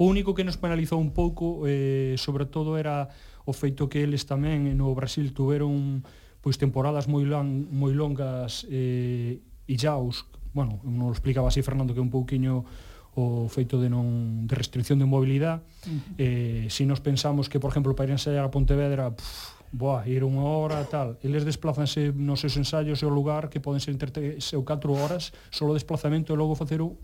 [0.00, 3.12] O único que nos penalizou un pouco, eh, sobre todo, era
[3.44, 6.00] o feito que eles tamén eh, no Brasil tuveron
[6.40, 10.24] pois temporadas moi lan, moi longas eh, e os,
[10.56, 12.64] bueno, non explicaba así Fernando que un pouquiño
[13.18, 15.66] o feito de non de restricción de mobilidade.
[15.84, 16.14] Uh -huh.
[16.16, 20.24] Eh, si nos pensamos que, por exemplo, para ir ensaiar a Pontevedra, puf, boa, ir
[20.24, 21.16] unha hora tal.
[21.20, 24.88] Eles desplázanse nos seus ensaios e o lugar que poden ser entre 3 ou 4
[24.92, 26.96] horas, solo desplazamento e logo facer o,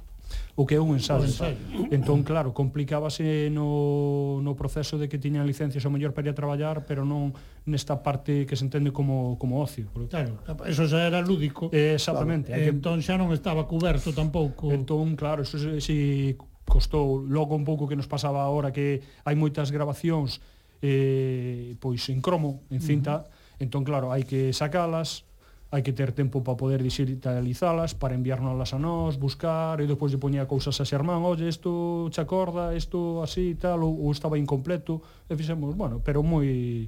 [0.56, 1.24] o que é un ensayo.
[1.24, 1.58] ensayo.
[1.90, 6.36] Entón, claro, complicábase no, no proceso de que tiñan licencias ao mellor para ir a
[6.36, 7.34] traballar, pero non
[7.68, 9.90] nesta parte que se entende como, como ocio.
[10.08, 11.68] Claro, eso xa era lúdico.
[11.74, 12.54] Eh, exactamente.
[12.54, 12.64] Claro.
[12.64, 12.70] Que...
[12.70, 14.72] Entón xa non estaba coberto tampouco.
[14.72, 16.32] Entón, claro, eso si
[16.64, 20.40] costou logo un pouco que nos pasaba agora que hai moitas grabacións
[20.84, 23.64] eh, pois en cromo, en cinta, uh -huh.
[23.64, 25.24] entón claro, hai que sacalas,
[25.72, 30.20] hai que ter tempo para poder digitalizalas, para enviárnoslas a nós, buscar, e despois de
[30.20, 34.36] poñía cousas a Xermán, oye, isto che acorda, isto así e tal, ou, ou estaba
[34.36, 36.86] incompleto, e fixemos, bueno, pero moi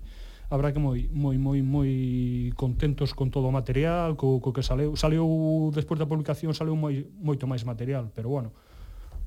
[0.52, 1.90] habrá que moi moi moi moi
[2.54, 5.24] contentos con todo o material, co, co que saleu, saleu
[5.72, 8.52] despois da publicación saleu moi moito máis material, pero bueno.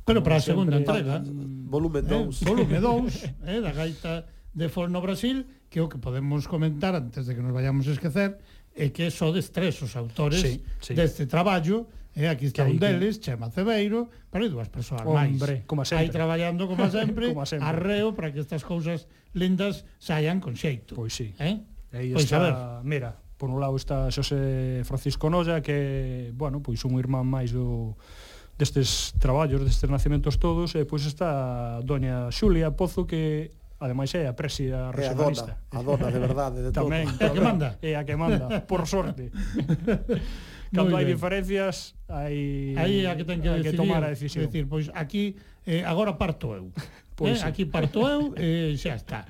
[0.07, 4.67] Pero para a segunda entrega, mm, volume 2, eh, volume 2, eh, da gaita de
[4.69, 8.41] Forno Brasil, que o que podemos comentar antes de que nos vayamos a esquecer,
[8.73, 10.93] é que só destres os autores sí, sí.
[10.93, 11.89] deste traballo,
[12.19, 13.31] E aquí está que un deles, que...
[13.31, 15.39] Chema Cebeiro, pero hai dúas persoas máis.
[15.69, 16.03] como sempre.
[16.03, 20.97] Aí traballando, como sempre, como sempre, arreo para que estas cousas lindas saian con xeito.
[20.97, 21.31] Pois sí.
[21.37, 21.61] Eh?
[21.93, 22.55] Aí pois está, a ver.
[22.83, 27.95] mira, por un lado está Xosé Francisco Nolla, que, bueno, pois un irmán máis do
[28.59, 34.35] destes traballos, destes nacementos todos, e pois está doña Xulia Pozo, que Ademais é a
[34.35, 35.55] presi a regionalista.
[35.71, 37.23] É a dona, a dona de verdade, de Tamén, todo.
[37.23, 37.69] É a que manda.
[37.79, 39.31] É a que manda, por sorte.
[40.75, 44.45] Cando hai diferencias, hai Aí a que ten que, que tomar a decisión.
[44.45, 45.33] Decir, pois aquí
[45.65, 46.69] eh, agora parto eu.
[47.19, 47.27] Eh?
[47.27, 47.47] Pois eh, sí.
[47.51, 49.27] aquí parto eu, eh, xa está.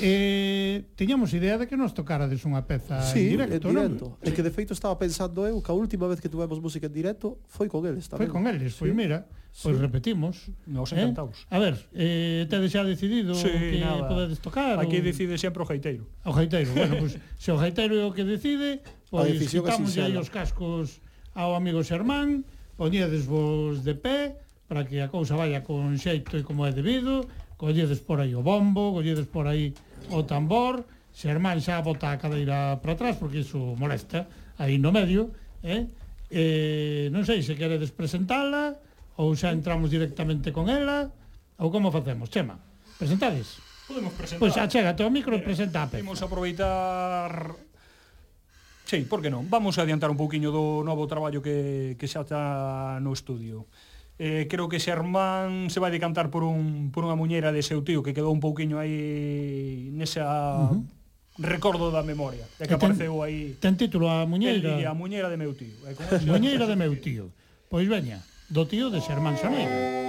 [0.00, 4.06] Eh, tiñamos idea de que nos tocarades unha peza sí, en directo, en directo.
[4.16, 4.24] Non?
[4.24, 6.88] É E que de feito estaba pensando eu que a última vez que tivemos música
[6.88, 8.24] en directo foi con eles tamén.
[8.24, 8.88] Foi con eles, sí.
[8.88, 9.28] mira.
[9.62, 10.52] Pois repetimos.
[10.66, 11.48] Nos encantados.
[11.48, 11.56] Eh?
[11.56, 14.04] A ver, eh, tedes xa decidido sí, o que nada.
[14.04, 14.76] podedes tocar?
[14.76, 15.06] Aquí ou...
[15.08, 16.04] decide sempre o gaiteiro.
[16.28, 19.96] O gaiteiro, bueno, pois, pues, se o gaiteiro é o que decide, pois pues, quitamos
[19.96, 21.00] aí os cascos
[21.32, 22.44] ao amigo Xermán,
[22.76, 24.36] poñedes vos de pé,
[24.68, 27.24] para que a cousa vaya con xeito e como é debido,
[27.56, 29.72] colledes por aí o bombo, colledes por aí
[30.12, 30.84] o tambor,
[31.16, 34.28] Xermán xa bota a cadeira para atrás, porque iso molesta,
[34.60, 35.32] aí no medio,
[35.64, 35.88] eh?
[36.28, 38.76] Eh, non sei se queredes presentala,
[39.16, 41.12] ou xa entramos directamente con ela
[41.56, 42.60] ou como facemos, Chema?
[43.00, 43.60] Presentades?
[43.88, 44.40] Podemos presentar.
[44.42, 46.02] Pois pues, achégate ao micro e presenta a peza.
[46.02, 47.54] Imos aproveitar
[48.86, 49.50] Sí, por que non?
[49.50, 53.66] Vamos a adiantar un pouquiño do novo traballo que, que xa está no estudio.
[54.16, 58.06] Eh, creo que Xermán se vai decantar por, un, por unha muñeira de seu tío
[58.06, 60.82] que quedou un pouquiño aí nesa uh -huh.
[61.42, 63.58] recordo da memoria, de que ten, apareceu aí.
[63.58, 64.78] Ten título a muñeira?
[64.78, 65.74] El, a muñeira de meu tío.
[65.82, 65.98] Eh,
[66.30, 67.34] muñeira de meu tío.
[67.66, 70.05] Pois veña do tío de Xermán Soneiro.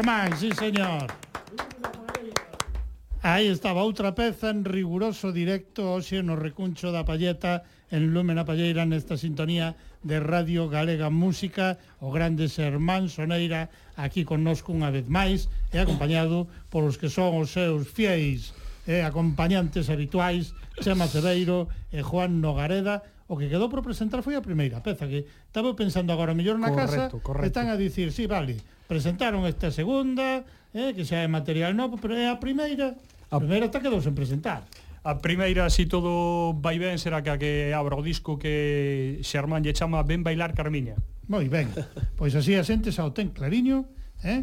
[0.00, 1.12] Germán, sí señor.
[3.20, 8.48] Aí estaba outra peza en riguroso directo hoxe no recuncho da Palleta en Lumen a
[8.48, 15.04] Palleira nesta sintonía de Radio Galega Música o grande Sermán Soneira aquí connosco unha vez
[15.04, 18.56] máis e acompañado polos que son os seus fieis
[18.88, 24.42] e acompañantes habituais Chema Cedeiro e Juan Nogareda O que quedou por presentar foi a
[24.42, 27.46] primeira peza que estaba pensando agora mellor na correcto, casa, correcto.
[27.46, 28.58] están a dicir, sí, vale,
[28.90, 30.42] presentaron esta segunda,
[30.74, 32.98] eh, que xa é material novo, pero é a primeira,
[33.30, 34.66] a primeira está quedou sen presentar.
[35.06, 39.62] A primeira, si todo vai ben, será que a que abra o disco que Xermán
[39.62, 40.98] lle chama Ben Bailar Carmiña.
[41.30, 41.70] Moi ben,
[42.18, 43.86] pois así a xente xa o ten clariño,
[44.26, 44.42] eh?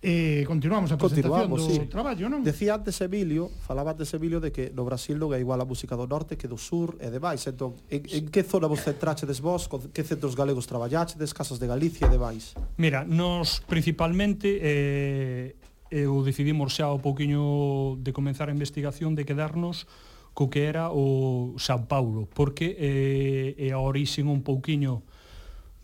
[0.00, 1.90] Eh, continuamos a presentación continuamos, do sí.
[1.90, 2.46] traballo, non?
[2.46, 5.98] Decía antes Emilio, falabas de Emilio de que no Brasil non é igual a música
[5.98, 7.42] do norte que do sur e demais.
[7.50, 9.66] Entón, en, en que zona vos centrachedes vos?
[9.66, 11.34] Con que centros galegos traballachedes?
[11.34, 12.54] Casas de Galicia e demais?
[12.78, 15.58] Mira, nos principalmente eh,
[15.90, 19.90] eh eu decidimos xa o pouquiño de comenzar a investigación de quedarnos
[20.30, 25.02] co que era o San Paulo, porque eh, é a orixen un pouquiño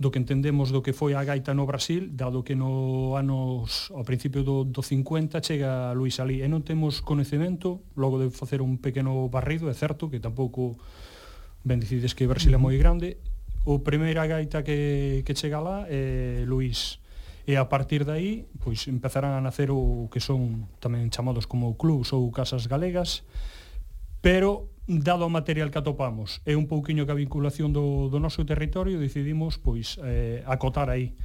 [0.05, 4.05] do que entendemos do que foi a gaita no Brasil, dado que no anos ao
[4.05, 8.77] principio do, do 50 chega Luis Alí e non temos conhecemento, logo de facer un
[8.77, 10.77] pequeno barrido, é certo que tampouco
[11.65, 13.17] ben decides que Brasil é moi grande,
[13.65, 17.01] o primeira gaita que, que chega lá é Luis.
[17.49, 21.81] E a partir de aí pois empezarán a nacer o que son tamén chamados como
[21.81, 23.25] clubs ou casas galegas
[24.21, 28.45] pero dado o material que atopamos e un pouquiño que a vinculación do, do noso
[28.45, 31.17] territorio decidimos pois eh, acotar aí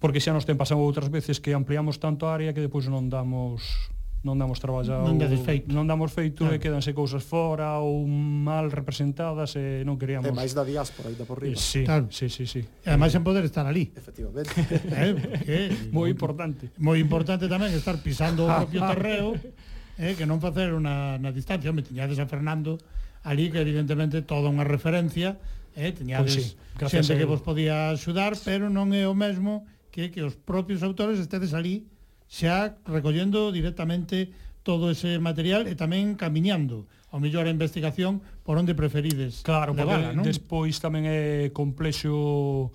[0.00, 3.12] porque xa nos ten pasado outras veces que ampliamos tanto a área que depois non
[3.12, 3.92] damos
[4.24, 5.70] non damos traballado non, feito.
[5.70, 6.56] non damos feito claro.
[6.56, 11.28] e quedanse cousas fora ou mal representadas e non queríamos e máis da diáspora ainda
[11.28, 12.08] por eh, riba sí, claro.
[12.08, 12.64] sí, sí, sí.
[12.64, 14.50] e ademais en poder estar ali efectivamente
[15.44, 19.36] eh, moi importante moi importante tamén estar pisando o propio terreo
[19.98, 21.74] eh, que non facer unha na distancia.
[21.74, 22.78] Me tiñades a Fernando
[23.26, 25.36] ali, que evidentemente toda unha referencia,
[25.74, 30.14] eh, tiñades pues sí, xente que vos podía axudar, pero non é o mesmo que
[30.14, 31.90] que os propios autores estedes ali
[32.30, 34.30] xa recollendo directamente
[34.62, 40.12] todo ese material e tamén camiñando ao mellor a investigación por onde preferides Claro, levala,
[40.12, 40.24] porque non?
[40.28, 42.68] despois tamén é complexo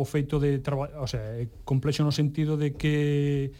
[0.00, 3.50] o feito de traballar, o sea, é complexo no sentido de que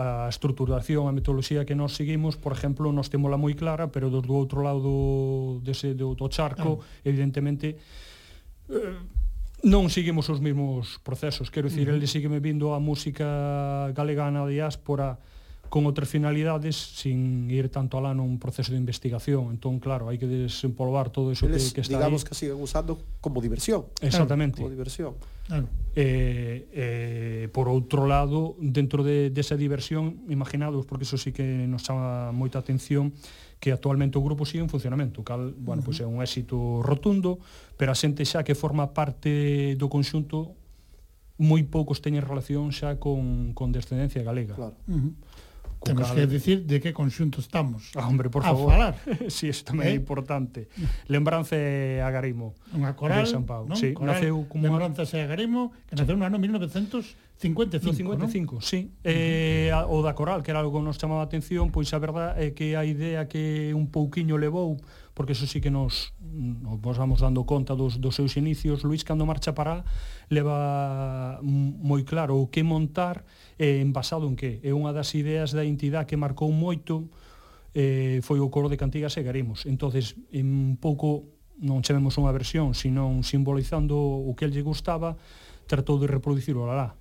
[0.00, 4.24] a estruturación, a metodoloxía que nós seguimos, por exemplo, nós temola moi clara, pero do,
[4.24, 4.96] do outro lado do,
[5.60, 7.04] dese, do, do charco, ah.
[7.04, 7.76] evidentemente,
[8.72, 8.96] eh,
[9.68, 11.52] non seguimos os mesmos procesos.
[11.52, 12.00] Quero dicir, uh -huh.
[12.00, 15.20] ele sigue me vindo a música galegana na diáspora,
[15.70, 19.54] con outras finalidades sin ir tanto alá nun proceso de investigación.
[19.54, 22.28] Entón, claro, hai que desempolvar todo eso Eles, que, que está digamos ahí.
[22.28, 23.86] que siguen usando como diversión.
[24.02, 24.58] Exactamente.
[24.58, 25.14] Como diversión.
[25.46, 25.70] Claro.
[25.94, 31.46] Eh, eh, por outro lado, dentro de, desa de diversión, imaginados, porque eso sí que
[31.70, 33.14] nos chama moita atención,
[33.62, 35.86] que actualmente o grupo sigue en funcionamento, cal, bueno, uh -huh.
[35.86, 37.38] pois é un éxito rotundo,
[37.78, 40.58] pero a xente xa que forma parte do conxunto
[41.40, 44.58] moi poucos teñen relación xa con, con descendencia galega.
[44.58, 44.76] Claro.
[44.90, 45.12] Uh -huh.
[45.82, 46.16] Temos cal...
[46.16, 48.68] que decir de que conxunto estamos ah, hombre, por favor.
[48.68, 48.94] a falar.
[49.32, 49.92] si, sí, iso tamén eh?
[49.92, 50.68] é importante.
[51.08, 53.64] Lembranza e agarimo Unha coral, de San Pau.
[53.64, 53.80] Non?
[53.80, 57.00] Sí, coral, naceu como Lembranza e agarimo, que naceu no ano 1955,
[58.12, 58.92] no 55, sí.
[59.00, 62.44] Eh, o da coral, que era algo que nos chamaba a atención, pois a verdade
[62.44, 64.76] é que a idea que un pouquiño levou
[65.20, 69.26] porque eso sí que nos nos vamos dando conta dos, dos seus inicios, Luís cando
[69.28, 69.84] marcha para
[70.32, 73.28] leva moi claro o que montar
[73.60, 74.64] eh, envasado en que?
[74.64, 77.12] É unha das ideas da entidade que marcou moito
[77.76, 81.28] eh, foi o coro de cantigas e garimos entonces en pouco
[81.60, 85.20] non chamemos unha versión, sino simbolizando o que el lle gustaba
[85.68, 86.96] tratou de reproducir o lalá.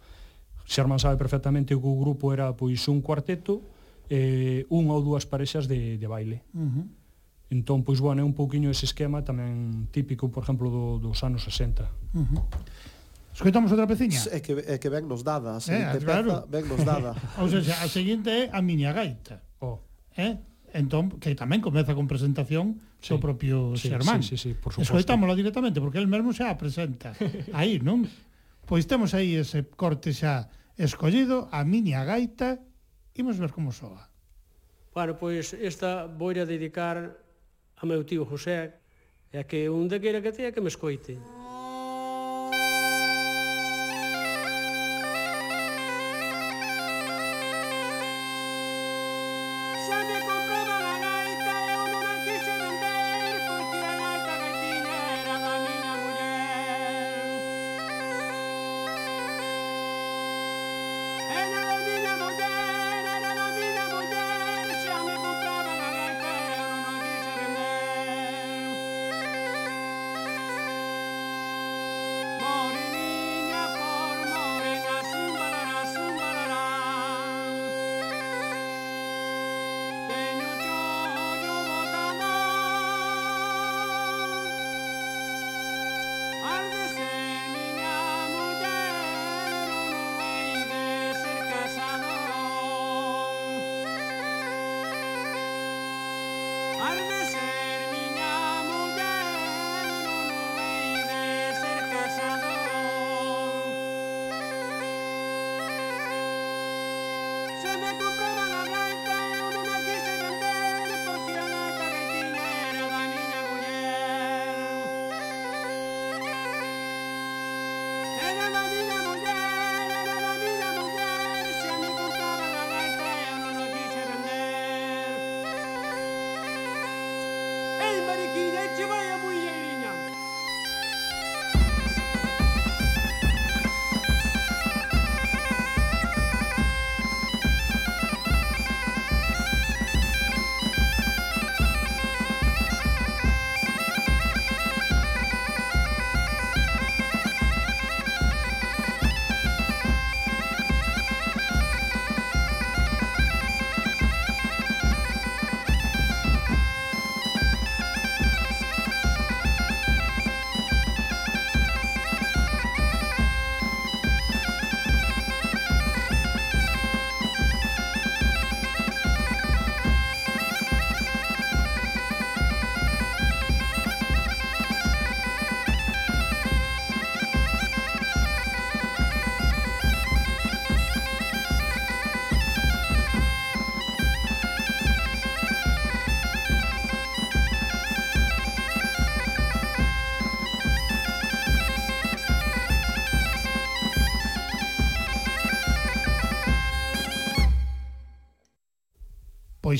[0.68, 3.64] Xerman sabe perfectamente que o grupo era pois un cuarteto
[4.12, 6.44] eh, unha ou dúas parexas de, de baile.
[6.52, 6.99] Uh -huh
[7.50, 11.42] Entón, pois, bueno, é un pouquiño ese esquema tamén típico, por exemplo, do, dos anos
[11.50, 11.82] 60.
[12.14, 12.42] Uh -huh.
[13.34, 14.22] Escoitamos outra peciña?
[14.30, 16.30] É que, é que ven nos dada, a seguinte eh, ah, claro.
[16.30, 17.12] peza, ven nos dada.
[17.42, 19.42] Ou seja, a seguinte é a miña gaita.
[19.66, 19.82] Oh.
[20.14, 20.38] Eh?
[20.78, 23.16] Entón, que tamén comeza con presentación sí.
[23.16, 24.22] do propio sí, Xermán.
[24.22, 24.94] Sí, sí, sí, por suposto.
[24.94, 27.18] Escoitámosla directamente, porque el mesmo xa a presenta.
[27.58, 28.06] aí, non?
[28.70, 32.62] Pois temos aí ese corte xa escollido, a miña gaita,
[33.18, 34.14] imos ver como soa.
[34.94, 37.18] Bueno, pois esta voy a dedicar
[37.82, 38.74] a meu tío José,
[39.32, 41.18] é que onde queira que tea que me escoite.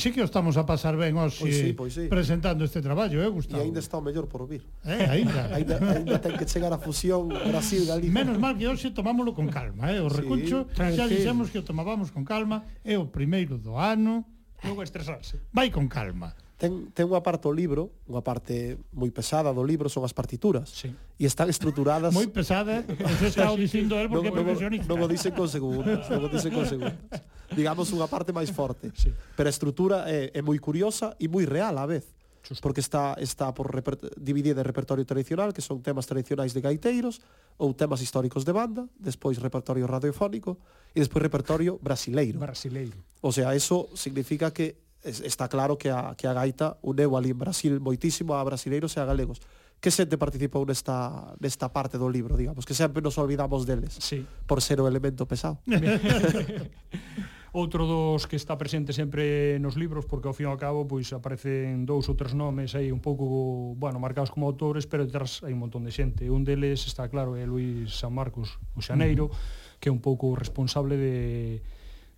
[0.00, 2.08] Pois sí que o estamos a pasar ben hoxe pois sí, pois sí.
[2.08, 3.60] presentando este traballo, eh, Gustavo?
[3.60, 4.64] E aínda está o mellor por vir.
[4.80, 5.44] Eh, aínda.
[5.52, 8.08] aínda, aínda ten que chegar a fusión Brasil-Galiza.
[8.08, 10.00] Menos mal que hoxe tomámolo con calma, eh?
[10.00, 11.04] O recuncho, sí, tranquilo.
[11.04, 14.24] xa dixemos que o tomábamos con calma, é o primeiro do ano.
[14.64, 15.36] Non estresarse.
[15.52, 19.88] Vai con calma ten, ten unha parte do libro, unha parte moi pesada do libro
[19.88, 20.68] son as partituras.
[20.68, 20.92] Sí.
[20.92, 22.12] E están estruturadas...
[22.18, 24.84] moi pesada, eso está o dicindo el porque non, profesionista.
[24.92, 27.00] Non o dicen con segundas, non o dicen con segundas.
[27.56, 28.92] Digamos unha parte máis forte.
[28.92, 29.08] Sí.
[29.08, 32.04] Pero a estrutura é, é moi curiosa e moi real á vez.
[32.44, 32.60] Justo.
[32.60, 33.72] Porque está está por
[34.20, 37.24] dividida en repertorio tradicional, que son temas tradicionais de gaiteiros,
[37.56, 40.60] ou temas históricos de banda, despois repertorio radiofónico
[40.92, 42.36] e despois repertorio brasileiro.
[42.36, 43.00] Brasileiro.
[43.24, 47.38] O sea, eso significa que está claro que a, que a gaita uneu ali en
[47.38, 49.40] Brasil moitísimo a brasileiros e a galegos.
[49.80, 54.28] Que xente participou nesta, nesta parte do libro, digamos, que sempre nos olvidamos deles, sí.
[54.44, 55.56] por ser o elemento pesado.
[57.52, 61.10] Outro dos que está presente sempre nos libros, porque ao fin e ao cabo pois
[61.10, 65.50] aparecen dous ou tres nomes aí un pouco, bueno, marcados como autores, pero detrás hai
[65.50, 66.30] un montón de xente.
[66.30, 69.80] Un deles está claro é Luis San Marcos, o Xaneiro, uh -huh.
[69.82, 71.58] que é un pouco responsable de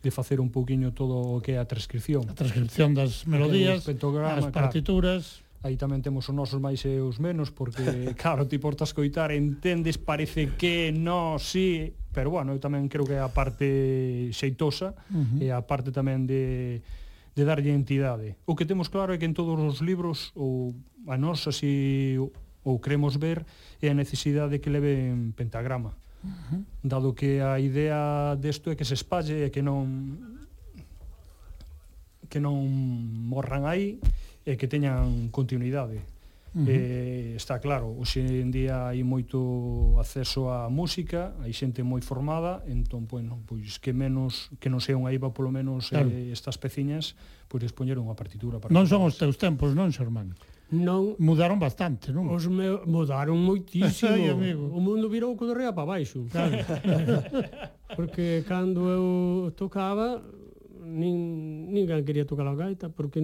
[0.03, 2.27] de facer un pouquiño todo o que é a transcripción.
[2.27, 5.23] A transcripción das melodías, as partituras...
[5.41, 7.87] Claro aí tamén temos os nosos máis e os menos porque
[8.21, 13.07] claro, ti portas coitar entendes, parece que no, si sí, pero bueno, eu tamén creo
[13.07, 15.39] que é a parte xeitosa uh -huh.
[15.39, 16.83] e a parte tamén de
[17.33, 18.37] de darlle entidade.
[18.45, 20.77] O que temos claro é que en todos os libros ou
[21.09, 23.47] a nós así ou queremos ver
[23.81, 25.97] é a necesidade que leven pentagrama.
[26.29, 26.63] -huh.
[26.83, 30.19] dado que a idea desto é que se espalle e que non
[32.31, 32.57] que non
[33.29, 34.01] morran aí
[34.47, 36.01] e que teñan continuidade.
[36.53, 36.69] Uh -huh.
[36.69, 42.61] eh, está claro, hoxe en día hai moito acceso á música, hai xente moi formada,
[42.69, 46.13] entón, bueno, pois que menos que non sea unha IVA polo menos claro.
[46.13, 47.17] eh, estas peciñas,
[47.49, 50.37] pois expoñer unha partitura para Non son os teus tempos, non, Xermán?
[50.73, 52.33] non mudaron bastante, non?
[52.33, 54.09] Os me, mudaron moitísimo.
[54.17, 54.73] Ai, amigo.
[54.73, 56.25] O mundo virou co de rea para baixo.
[56.33, 56.57] Claro.
[57.97, 59.05] porque cando eu
[59.53, 60.25] tocaba
[60.81, 63.21] nin ninguén quería tocar a gaita porque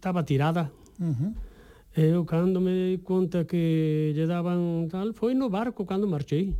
[0.00, 0.72] estaba tirada.
[0.96, 1.32] Uh -huh.
[1.92, 6.56] Eu cando me dei conta que lle daban tal, foi no barco cando marchei.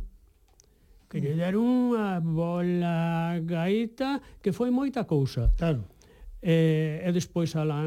[1.09, 5.49] Que lle deron unha bola gaita que foi moita cousa.
[5.57, 5.89] Claro.
[6.37, 7.81] E, e despois a la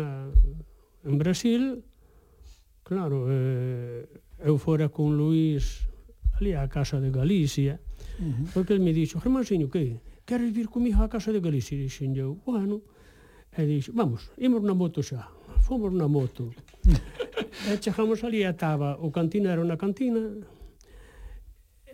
[1.05, 1.85] en Brasil,
[2.83, 4.09] claro, eh,
[4.41, 5.89] eu fora con Luís
[6.41, 7.79] ali á Casa de Galicia,
[8.19, 8.47] uh -huh.
[8.53, 10.01] porque ele me dixo, Germansinho, que?
[10.25, 11.77] Queres vir comigo á Casa de Galicia?
[11.77, 12.83] E dixen eu, bueno,
[13.53, 15.29] e dixo, vamos, imos na moto xa.
[15.63, 16.51] Fomos na moto.
[17.71, 20.21] e chegamos ali, estaba o cantinero na cantina,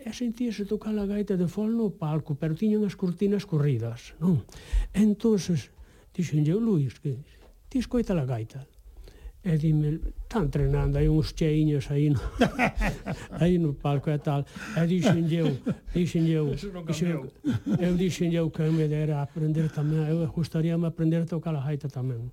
[0.01, 4.41] e sentíase tocar a gaita de fol no palco, pero tiñan as cortinas corridas, non?
[4.97, 5.69] Entonces,
[6.09, 7.21] dixen eu, Luís, que
[7.69, 8.65] ti escoita a gaita.
[9.43, 12.21] E dime, están treinando, hai uns cheiños aí no,
[13.41, 14.45] aí no palco e tal.
[14.77, 15.57] E dixen eu,
[15.89, 17.25] dixen eu, dixen,
[17.81, 21.89] eu dixen eu que me dera aprender tamén, eu gustaríame aprender a tocar a gaita
[21.89, 22.29] tamén.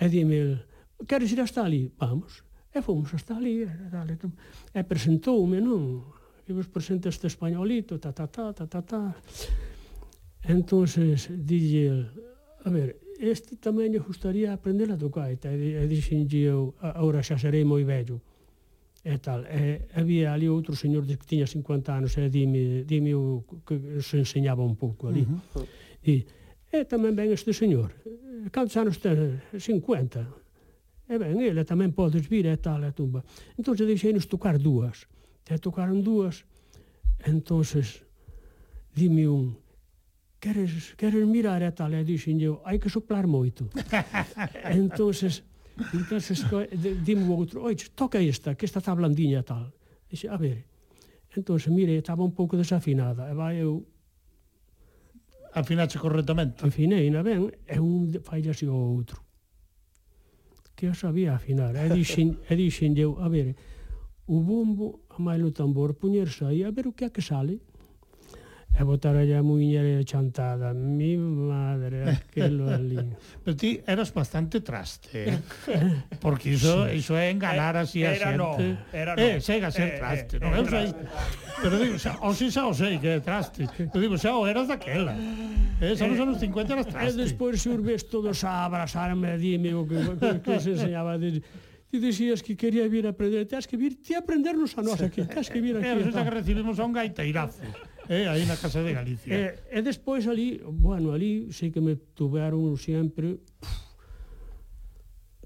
[0.00, 0.64] E dime,
[1.04, 1.92] queres ir hasta ali?
[2.00, 2.40] Vamos.
[2.72, 4.32] E fomos hasta ali, dale ali.
[4.72, 6.08] e presentoume, non?
[6.48, 9.12] E vos presenta este españolito, ta, ta, ta, ta, ta, ta.
[10.48, 12.08] Entonces, dille,
[12.64, 17.36] a ver, este tamén lle gustaría aprender a tocar e, e dixenlle eu, agora xa
[17.36, 18.24] serei moi vello
[19.04, 19.44] e tal.
[19.44, 24.24] E, había ali outro señor que tiña 50 anos e dime, dime o que se
[24.24, 25.28] enseñaba un pouco ali.
[25.28, 25.66] Uh -huh.
[26.00, 26.24] E,
[26.72, 27.92] e tamén ven este señor.
[28.48, 29.44] Cantos anos ten?
[29.52, 31.12] 50.
[31.12, 33.20] E ben, ele tamén podes vir e tal e tumba.
[33.60, 35.04] Entón se deixei-nos tocar dúas.
[35.44, 36.48] E tocaron dúas.
[37.20, 38.00] Entonces,
[38.96, 39.59] dime un,
[40.40, 41.92] queres, queres mirar e tal?
[41.92, 43.68] E dixenlle, hai que soplar moito.
[44.72, 45.44] entonces,
[45.92, 46.42] entonces
[47.04, 49.70] dime o outro, oi, toca esta, que esta está blandiña e tal.
[50.08, 50.66] Dixe, a ver,
[51.36, 53.30] entonces, mire, estaba un pouco desafinada.
[53.30, 53.86] E vai eu...
[55.54, 56.64] Afinache correctamente.
[56.66, 59.22] Afinei, na ben, e un falla así o outro.
[60.74, 61.76] Que eu sabía afinar.
[61.76, 63.54] E dixen, e dixen eu, a ver,
[64.26, 67.62] o bombo, a máis o tambor, puñerse aí, a ver o que é que sale
[68.70, 73.00] e botar a muiñeira chantada mi madre, aquelo ali
[73.44, 75.38] pero ti eras bastante traste eh?
[76.22, 77.02] porque iso, sí.
[77.02, 78.38] iso é enganar así a era xente.
[78.38, 78.50] no,
[78.92, 79.22] era no.
[79.22, 80.94] eh, sega ser eh, traste eh, non eu sei?
[81.60, 83.68] pero digo, xa, o si xa o sei que é traste.
[83.68, 85.12] Eu digo, xa o eras daquela.
[85.80, 87.20] Eh, xa nos eh, anos 50 eras eh, traste.
[87.20, 91.20] e despois xurves todos a abrazarme a dime o que, que, que se enseñaba.
[91.20, 91.42] De,
[91.90, 95.26] ti dixías que quería vir a aprender, tens que vir ti aprendernos a nós aquí,
[95.26, 95.86] tens que vir aquí.
[95.86, 97.60] É, resulta que recibimos a un gaiteirazo
[98.08, 99.34] eh, aí na Casa de Galicia.
[99.34, 103.42] E, e despois ali, bueno, ali sei que me tuveron sempre...
[103.60, 103.90] Pff,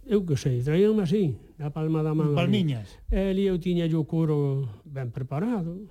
[0.07, 2.37] eu que sei, traíanme así, na palma da man.
[2.37, 3.01] Palmiñas.
[3.09, 5.89] E ali eu tiña o coro ben preparado,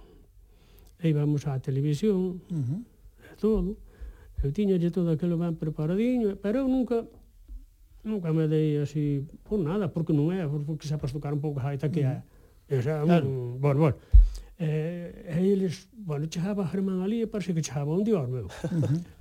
[1.02, 2.82] e íbamos á televisión, uh -huh.
[3.26, 3.78] e todo.
[4.46, 7.10] Eu tiña todo aquilo ben preparadinho, pero eu nunca
[8.06, 11.58] nunca me dei así por nada, porque non é, porque xa apas tocar un pouco
[11.58, 12.22] a gaita que é.
[12.22, 12.32] Uh -huh.
[12.70, 13.58] E xa, claro.
[13.58, 13.98] bueno, bueno
[14.64, 18.48] eh, e eles, bueno, chegaba Germán ali e parece que chegaba un día meu.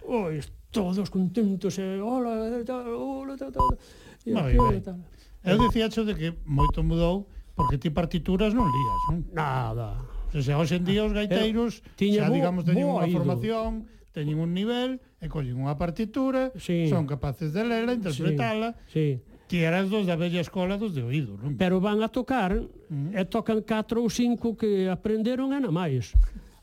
[0.07, 0.43] Uh -huh.
[0.72, 3.76] Todos contentos, e hola, tal, hola, tal, tal.
[4.24, 4.80] E, Moi ben.
[4.80, 4.99] Tal.
[5.45, 9.18] Eu dicía de que moito mudou, porque ti partituras non lías, non?
[9.34, 10.01] Nada.
[10.32, 13.84] O sea, hoxe en día os gaiteiros, Tiña xa, digamos, teñen unha formación,
[14.16, 16.88] teñen un nivel, e collen unha partitura, sí.
[16.88, 19.20] son capaces de lela, interpretala, sí.
[19.20, 21.53] Sí que eras dos da bella escola dos de oído, non?
[21.53, 21.61] Mm.
[21.61, 23.12] Pero van a tocar, mm.
[23.12, 26.16] e tocan 4 ou 5 que aprenderon e na máis.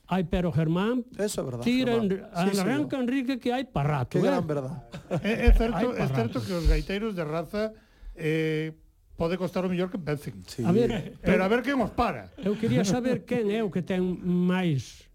[0.09, 2.33] Hai pero Germán, Eso é verdad, tira Germán.
[2.33, 4.17] Sí, arranca sí, Enrique que hai para rato.
[4.17, 4.33] Que eh?
[4.33, 4.89] gran verdad.
[5.21, 7.77] É, é, certo, é certo que os gaiteiros de raza
[8.17, 8.73] eh,
[9.13, 10.41] pode costar o mellor que vencen.
[10.49, 10.65] Sí.
[10.65, 12.33] A ver, pero eu, a ver quen os para.
[12.41, 15.05] Eu quería saber quen é o que ten máis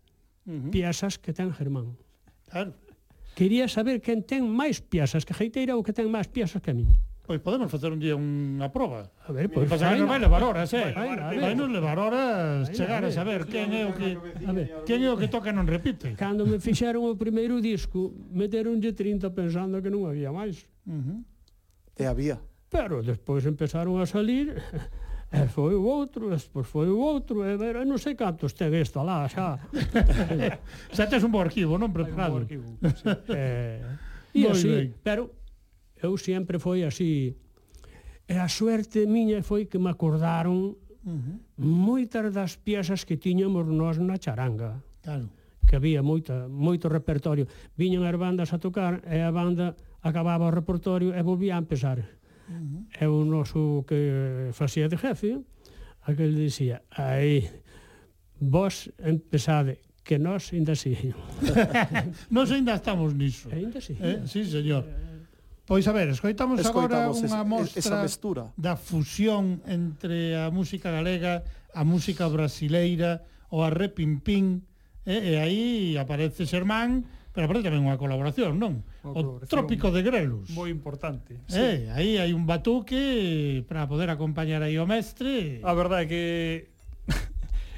[0.47, 0.71] uh -huh.
[0.71, 1.99] piezas que ten Germán.
[2.47, 2.71] Claro.
[3.35, 6.79] Quería saber quen ten máis piezas que Geiteira ou que ten máis piezas que a
[6.79, 6.95] min.
[7.25, 9.09] Pois podemos facer un día unha proba.
[9.25, 10.93] A ver, pois pues, pasa que non vai levar horas, eh?
[10.93, 14.13] Vai non levar horas chegar a saber quen é o que
[14.45, 14.85] A ver.
[14.85, 16.13] quen é o que toca non repite.
[16.21, 20.69] Cando me fixeron o primeiro disco, meteronlle 30 pensando que non había máis.
[20.85, 21.19] Uh -huh.
[21.97, 22.37] E había.
[22.69, 24.61] Pero despois empezaron a salir
[25.35, 29.03] E foi o outro, despois foi o outro, e ver, non sei cantos ten esta
[29.03, 29.59] lá, xa.
[30.95, 32.39] xa tes un bo arquivo, non preparado.
[32.39, 33.09] Un bo arquivo, sí.
[33.35, 33.83] eh,
[34.31, 35.35] e así, pero
[36.05, 37.35] eu sempre foi así.
[38.29, 41.37] E a suerte miña foi que me acordaron uh -huh.
[41.57, 44.81] moitas das piezas que tiñamos nós na charanga.
[45.03, 45.29] Claro.
[45.65, 47.49] Que había moita, moito repertorio.
[47.77, 52.01] Viñan as bandas a tocar e a banda acababa o repertorio e volvía a empezar.
[52.01, 53.01] Uh -huh.
[53.01, 55.41] E o noso que facía de jefe,
[56.05, 57.49] aquel dicía, aí,
[58.41, 60.93] vos empezade, que nós ainda si
[62.35, 63.49] nós ainda estamos niso.
[63.53, 64.25] Ainda si Eh?
[64.29, 64.85] Sí, señor.
[64.85, 65.04] Eh,
[65.65, 68.53] Pois a ver, escoitamos, escoitamos agora unha mostra esa mestura.
[68.53, 71.41] da fusión entre a música galega,
[71.73, 74.69] a música brasileira, o arrepimpín,
[75.09, 75.65] e, eh, e aí
[75.97, 78.85] aparece Xermán, pero aparece tamén unha colaboración, non?
[79.01, 80.53] Unha colaboración o Trópico de Grelos.
[80.53, 81.41] Moi importante.
[81.49, 85.65] Eh, aí hai un batuque para poder acompañar aí o mestre.
[85.65, 86.23] A verdade é que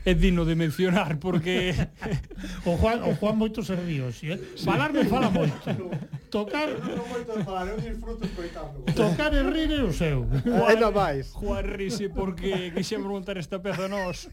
[0.07, 1.75] é digno de mencionar porque
[2.65, 4.39] o Juan o Juan moito se río, si, eh?
[4.55, 4.63] Sí.
[4.63, 5.59] Falar non fala moito.
[6.31, 8.87] Tocar non moito de falar, eu disfruto escoitando.
[8.95, 10.23] Tocar e rir é o seu.
[10.47, 11.35] Juan, Ainda máis.
[11.35, 14.31] Juan rise porque quixemos montar esta peza nós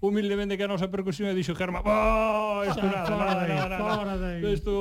[0.00, 4.72] humildemente que a nosa percusión e dixo Germa, oh, isto nada, nada, nada, nada, isto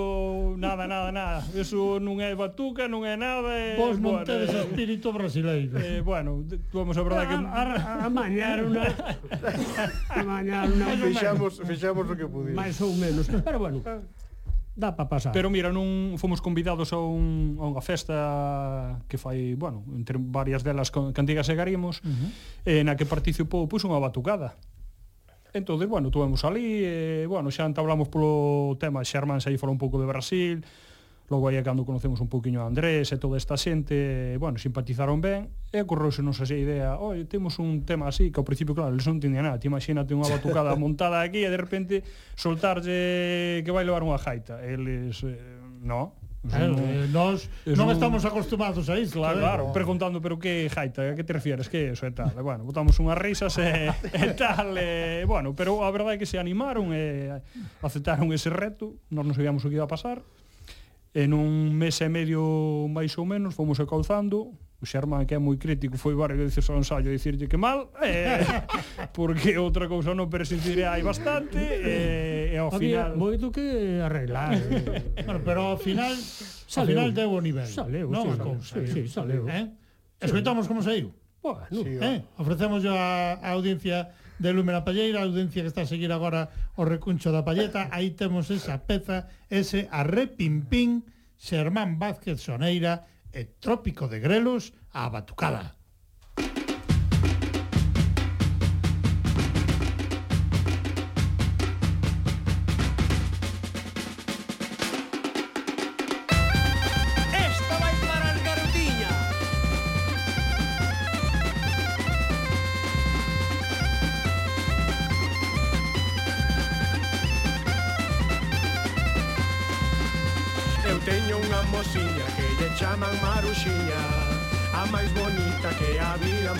[0.59, 3.79] nada, nada, nada, iso non é batuca, non é nada, é...
[3.79, 5.79] Vos non bueno, tedes eh, espírito brasileiro.
[5.79, 6.43] Eh, bueno,
[6.75, 7.37] vamos a verdade que...
[7.39, 8.83] A, a, a mañar unha...
[10.11, 10.87] a mañar unha...
[10.99, 12.59] Fixamos, fixamos o que pudimos.
[12.59, 13.79] Mais ou menos, pero bueno
[14.75, 15.31] dá para pasar.
[15.31, 20.67] Pero mira, non fomos convidados a, un, a unha festa que fai, bueno, entre varias
[20.67, 22.29] delas cantigas e garimos, uh -huh.
[22.67, 24.59] eh, na que participou pois unha batucada.
[25.55, 29.79] Entón, bueno, tuvemos ali, e, bueno, xa entablamos polo tema, Xermán xa aí fala un
[29.79, 30.67] pouco de Brasil,
[31.31, 35.47] logo aí cando conocemos un poquinho a Andrés e toda esta xente, bueno, simpatizaron ben,
[35.71, 39.07] e ocorreuse nos esa idea, oi, temos un tema así, que ao principio, claro, eles
[39.07, 42.03] non entendían nada, ti imagínate unha batucada montada aquí e de repente
[42.35, 45.39] soltarlle que vai levar unha jaita, eles, eh,
[45.79, 46.19] no,
[46.49, 47.95] Claro, no, eh, nós non un...
[47.95, 51.69] estamos acostumados a isto, claro, claro, preguntando pero que jaita, a eh, que te refieres,
[51.69, 52.33] que eso e tal.
[52.37, 56.37] Bueno, botamos unhas risas e, e tal, e, bueno, pero a verdade é que se
[56.37, 57.33] animaron e
[57.81, 60.21] aceptaron ese reto, nós non sabíamos o que iba a pasar.
[61.15, 62.43] En un mes e medio
[62.91, 64.51] máis ou menos fomos acauzando,
[64.81, 67.91] o Xermán que é moi crítico foi barrio de dicir só ensayo dicirlle que mal
[68.03, 68.43] eh,
[69.17, 75.23] porque outra cousa non persistiré hai bastante eh, e ao final moito que arreglar eh.
[75.27, 76.75] bueno, pero ao final saleu.
[76.79, 79.47] ao final deu o nivel saleu, non sí, a cousa sí, sí, saleu.
[79.47, 79.71] Eh?
[80.19, 82.19] escoitamos como saiu bueno, sí, eh?
[82.35, 86.83] ofrecemos a, a audiencia de Lúmena Palleira, a audiencia que está a seguir agora o
[86.83, 91.07] recuncho da palleta, aí temos esa peza, ese arrepimpín,
[91.39, 95.74] Xermán Vázquez Soneira, e Trópico de Grelos a Batucada.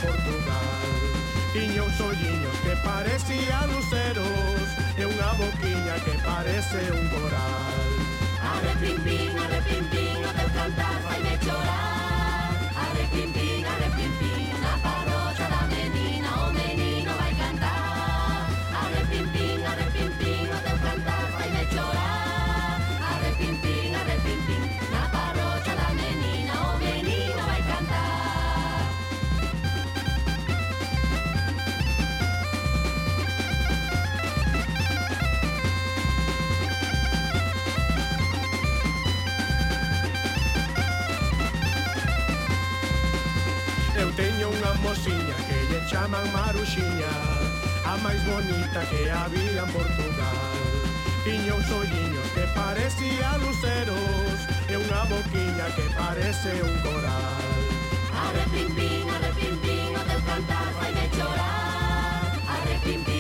[0.04, 0.90] Portugal
[1.54, 7.90] Tiña uns olliños que parecían luceros E unha boquiña que parece un coral.
[8.40, 12.56] Arre pim pim, arre pim pim, o teu cantar faime chorar.
[12.80, 14.74] Arre pim pim, arre pim pim, na
[44.96, 47.16] cosiña que lle chaman Maruxiña
[47.92, 50.58] A máis bonita que había en Portugal.
[51.24, 54.40] Tiña uns olliños que parecía luceros
[54.72, 57.52] E unha boquiña que parece un coral.
[58.24, 62.32] Arre pimpín, arre pimpín, o teu cantar fai de chorar.
[62.56, 63.15] Arre pimpín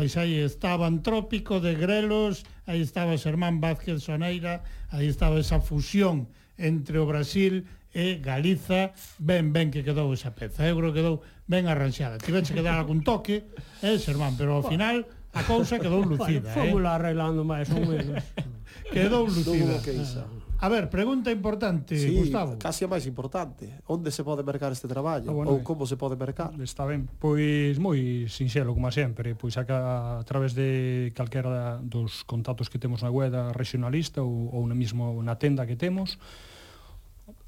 [0.00, 6.32] Pois aí estaban Trópico de Grelos, aí estaba Xermán Vázquez Soneira, aí estaba esa fusión
[6.56, 10.64] entre o Brasil e Galiza, ben ben que quedou esa peza.
[10.64, 12.16] Eu creo que quedou ben arranxada.
[12.16, 13.44] Tivense que dar algún toque,
[13.84, 15.04] eh, Xermán, pero ao final
[15.36, 16.72] a cousa quedou lucida, bueno, eh.
[16.72, 18.24] Fomos arreglando máis ou menos.
[18.96, 19.84] quedou lucida.
[19.84, 20.24] Que isa.
[20.60, 22.60] A ver, pregunta importante, sí, Gustavo.
[22.60, 23.80] casi a máis importante.
[23.88, 25.32] Onde se pode mercar este traballo?
[25.32, 26.52] Ah, bueno, ou como se pode mercar?
[26.60, 27.08] Está ben.
[27.16, 29.32] Pois moi sinxelo, como sempre.
[29.32, 34.52] Pois a, a través de calquera dos contactos que temos na web da regionalista ou,
[34.52, 36.20] ou na mismo na tenda que temos.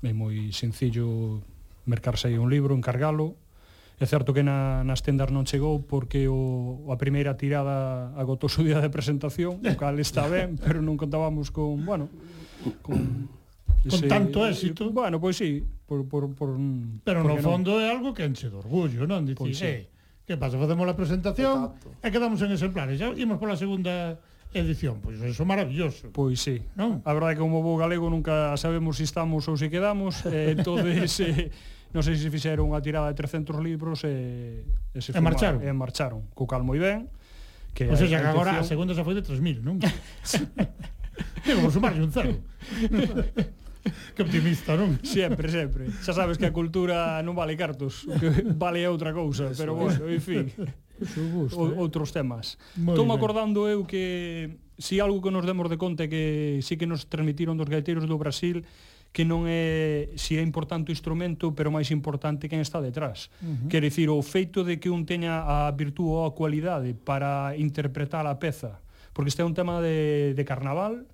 [0.00, 1.44] É moi sencillo
[1.84, 3.36] mercarse aí un libro, encargalo,
[4.02, 8.62] É certo que na, nas tendas non chegou porque o, a primeira tirada agotou o
[8.66, 12.10] día de presentación, o cal está ben, pero non contábamos con, bueno,
[12.82, 13.28] con,
[13.84, 14.90] ese, con tanto éxito.
[14.90, 16.56] Bueno, pois pues sí, por, por, por
[17.04, 17.82] Pero no fondo non?
[17.82, 19.26] é algo que enche de orgullo, non?
[19.26, 19.66] Dicir, pois sí.
[19.66, 19.92] eh,
[20.24, 21.88] que pasa, facemos a presentación Exacto.
[21.98, 22.96] e quedamos en exemplares.
[22.96, 24.22] Ya imos pola segunda
[24.54, 26.14] edición, pois pues eso é maravilloso.
[26.14, 26.62] Pois sí.
[26.78, 27.02] Non?
[27.02, 29.72] A verdade é que como bo galego nunca sabemos se si estamos ou se si
[29.72, 31.50] quedamos, eh, entonces eh,
[31.90, 35.60] non sei se fixeron unha tirada de 300 libros e, eh, e se e marcharon.
[35.60, 37.10] E eh, marcharon, co cal moi ben.
[37.72, 39.76] Que pois pues que agora a segunda xa foi de 3000, non?
[41.46, 42.38] Eu vou sumarlle un cero.
[44.14, 44.98] que optimista, non?
[45.02, 45.90] Sempre, sempre.
[46.02, 50.22] Xa sabes que a cultura non vale cartos, que vale outra cousa, pero bueno, en
[50.22, 50.46] fin.
[51.02, 51.78] Gusto, o, eh?
[51.82, 52.60] outros temas.
[52.78, 57.10] Estou acordando eu que si algo que nos demos de conta que si que nos
[57.10, 58.62] transmitiron dos gaiteiros do Brasil
[59.12, 63.28] que non é si é importante o instrumento, pero máis importante quen está detrás.
[63.44, 63.68] Uh -huh.
[63.68, 68.24] Quer dicir, o feito de que un teña a virtude ou a cualidade para interpretar
[68.24, 68.80] a peza,
[69.12, 71.04] porque este é un tema de, de carnaval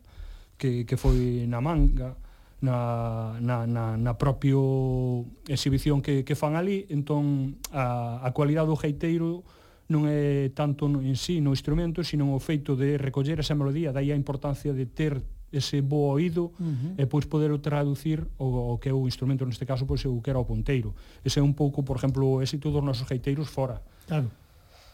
[0.57, 2.19] que, que foi na manga
[2.61, 8.79] na, na, na, na propio exhibición que, que fan ali entón a, a cualidade do
[8.79, 9.47] gaiteiro
[9.89, 14.13] non é tanto en sí no instrumento, sino o feito de recoller esa melodía, dai
[14.13, 17.01] a importancia de ter ese bo oído uh -huh.
[17.01, 20.29] e pois poder traducir o, o que é o instrumento neste caso pois o que
[20.29, 20.93] era o ponteiro
[21.25, 23.81] Ese é un pouco, por exemplo, o éxito dos nosos gaiteiros fora.
[24.05, 24.29] Claro.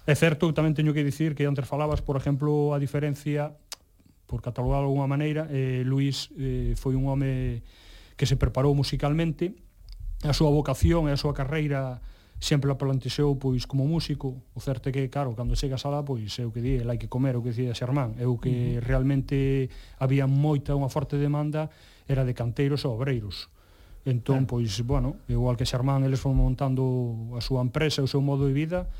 [0.05, 3.57] É certo, tamén teño que dicir que antes falabas, por exemplo, a diferencia
[4.29, 7.65] por catalogar de alguma maneira, eh, Luís eh, foi un home
[8.17, 9.57] que se preparou musicalmente,
[10.25, 12.05] a súa vocación e a súa carreira
[12.37, 16.05] sempre a plantexeu pois como músico, o certo é que, claro, cando chega a sala,
[16.05, 18.53] pois é o que di, hai que comer, o que dicía Xermán, é o que
[18.53, 18.85] uh -huh.
[18.85, 21.73] realmente había moita, unha forte demanda,
[22.05, 23.49] era de canteiros e obreiros.
[24.05, 28.45] Entón, pois, bueno, igual que Xermán, eles foron montando a súa empresa, o seu modo
[28.45, 28.93] de vida,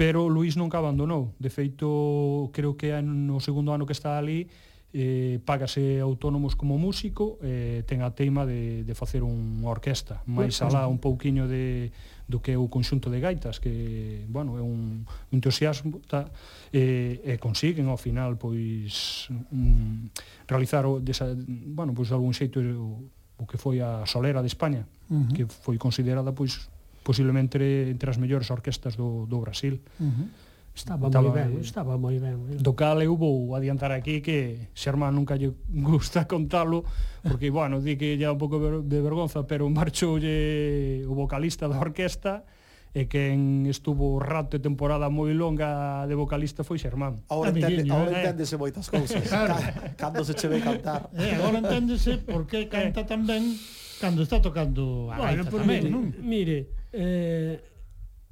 [0.00, 1.36] pero Luís nunca abandonou.
[1.36, 4.48] De feito, creo que no segundo ano que está ali
[4.96, 10.56] eh, págase autónomos como músico eh, ten a teima de, de facer unha orquesta máis
[10.64, 11.92] alá un pouquiño de,
[12.24, 15.04] do que é o conxunto de gaitas que, bueno, é un
[15.36, 16.32] entusiasmo tá,
[16.72, 20.08] eh, e consiguen ao final pois um,
[20.48, 21.28] realizar o, desa,
[21.76, 23.04] bueno, pois de algún xeito o,
[23.36, 25.28] o que foi a solera de España uh -huh.
[25.36, 26.69] que foi considerada pois
[27.02, 27.58] posiblemente
[27.90, 29.80] entre as mellores orquestas do, do Brasil.
[29.98, 30.28] Uh -huh.
[30.70, 32.38] Estaba, estaba moi ben, estaba moi ben.
[32.54, 32.62] Eh.
[32.62, 36.86] Do cal eu vou adiantar aquí que Xermán nunca lle gusta contalo,
[37.26, 42.46] porque, bueno, di que lle un pouco de vergonza, pero marchoulle o vocalista da orquesta,
[42.90, 47.22] e quen estuvo rato e temporada moi longa de vocalista foi Xermán.
[47.30, 48.18] Agora, ah, entende, eh?
[48.18, 49.54] enténdese moitas cousas, claro.
[49.94, 51.06] cando se che ve cantar.
[51.14, 53.54] Eh, agora enténdese por que canta tan ben
[54.02, 56.10] cando está tocando a bueno, gaita tamén, non?
[56.18, 57.60] Mire, eh,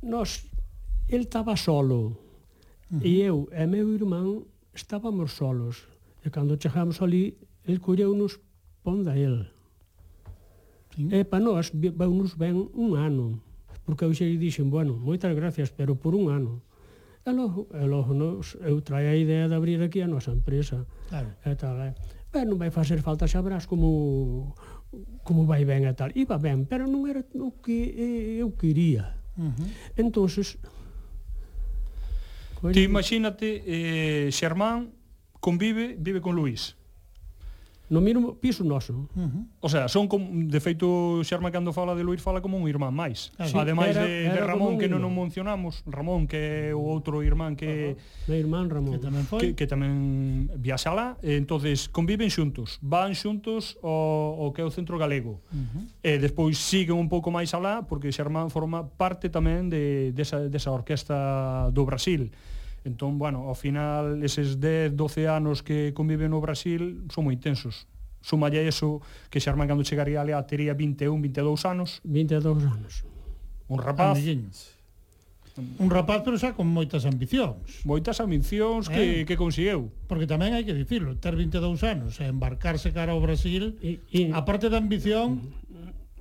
[0.03, 0.47] nós,
[1.09, 2.13] el estaba solo, uh
[2.91, 3.07] -huh.
[3.07, 4.45] e eu e meu irmán
[4.75, 5.89] estábamos solos,
[6.25, 8.41] e cando chegamos ali, el colleu-nos
[8.83, 9.51] ponda el.
[10.99, 11.09] sí.
[11.15, 13.41] E para nós, veu-nos ben un um ano,
[13.87, 16.63] porque eu xe lle dixen, bueno, moitas gracias, pero por un ano.
[17.23, 20.87] E logo, e logo nos, eu traía a idea de abrir aquí a nosa empresa.
[21.09, 21.31] Claro.
[21.45, 21.95] E tal, eh.
[22.33, 24.55] ben, non vai facer falta xa verás como
[25.25, 26.11] como vai ben e tal.
[26.17, 29.19] Iba ben, pero non era o que eh, eh, eu quería.
[29.37, 29.69] Uh -huh.
[30.01, 30.57] Entonces,
[32.59, 34.91] Ti imagínate, eh, Xermán
[35.39, 36.78] convive, vive con Luís
[37.89, 39.09] no mínimo piso noso.
[39.17, 39.45] Uh -huh.
[39.61, 42.93] O sea, son como, de feito Xerma cando fala de Luís fala como un irmán
[42.93, 43.33] máis.
[43.41, 46.85] Ah, sí, Ademais era, de, de Ramón que non nos mencionamos, Ramón que é o
[46.85, 48.37] outro irmán que uh -huh.
[48.37, 54.37] irmán Ramón que tamén foi que, que tamén viaxala, entonces conviven xuntos, van xuntos ao,
[54.45, 55.41] ao que é o centro galego.
[55.49, 55.85] Uh -huh.
[56.05, 60.71] E despois siguen un pouco máis alá porque Xermán forma parte tamén de desa desa
[60.71, 62.29] orquesta do Brasil.
[62.89, 67.85] Entón, bueno, ao final, eses 10, 12 anos que conviven no Brasil son moi intensos.
[68.25, 72.01] Sumalle eso que Xermán cando chegaría ali tería 21, 22 anos.
[72.03, 73.05] 22 anos.
[73.69, 74.17] Un rapaz.
[74.17, 74.79] Andellins.
[75.79, 77.83] Un rapaz pero xa con moitas ambicións.
[77.83, 79.27] Moitas ambicións que, eh?
[79.27, 79.91] que conseguiu.
[80.07, 84.31] Porque tamén hai que dicirlo, ter 22 anos e embarcarse cara ao Brasil, e, e...
[84.31, 85.51] a parte da ambición,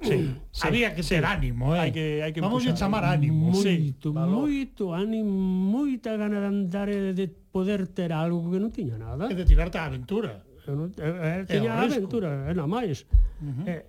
[0.02, 1.26] Sí, sí, Había que ter sí.
[1.26, 1.80] ánimo, eh?
[1.80, 4.18] hai que, hai que Vamos a chamar ánimo Moito, sí.
[4.18, 5.34] moito ánimo
[5.74, 9.42] Moita gana de andar e de poder ter algo que non tiña nada E de
[9.42, 13.10] tirarte a aventura eh, eu non, eh, eh, Tiña a aventura, eh, é na máis
[13.42, 13.66] uh -huh.
[13.66, 13.84] eh,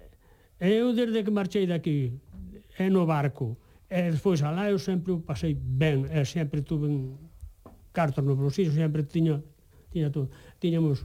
[0.80, 2.16] Eu desde que marchei daqui
[2.80, 6.88] É no barco E despois alá eu sempre o pasei ben E sempre tuve
[7.92, 9.44] cartos no bolsillo Sempre tiña,
[9.92, 11.04] tiña todo Tiñamos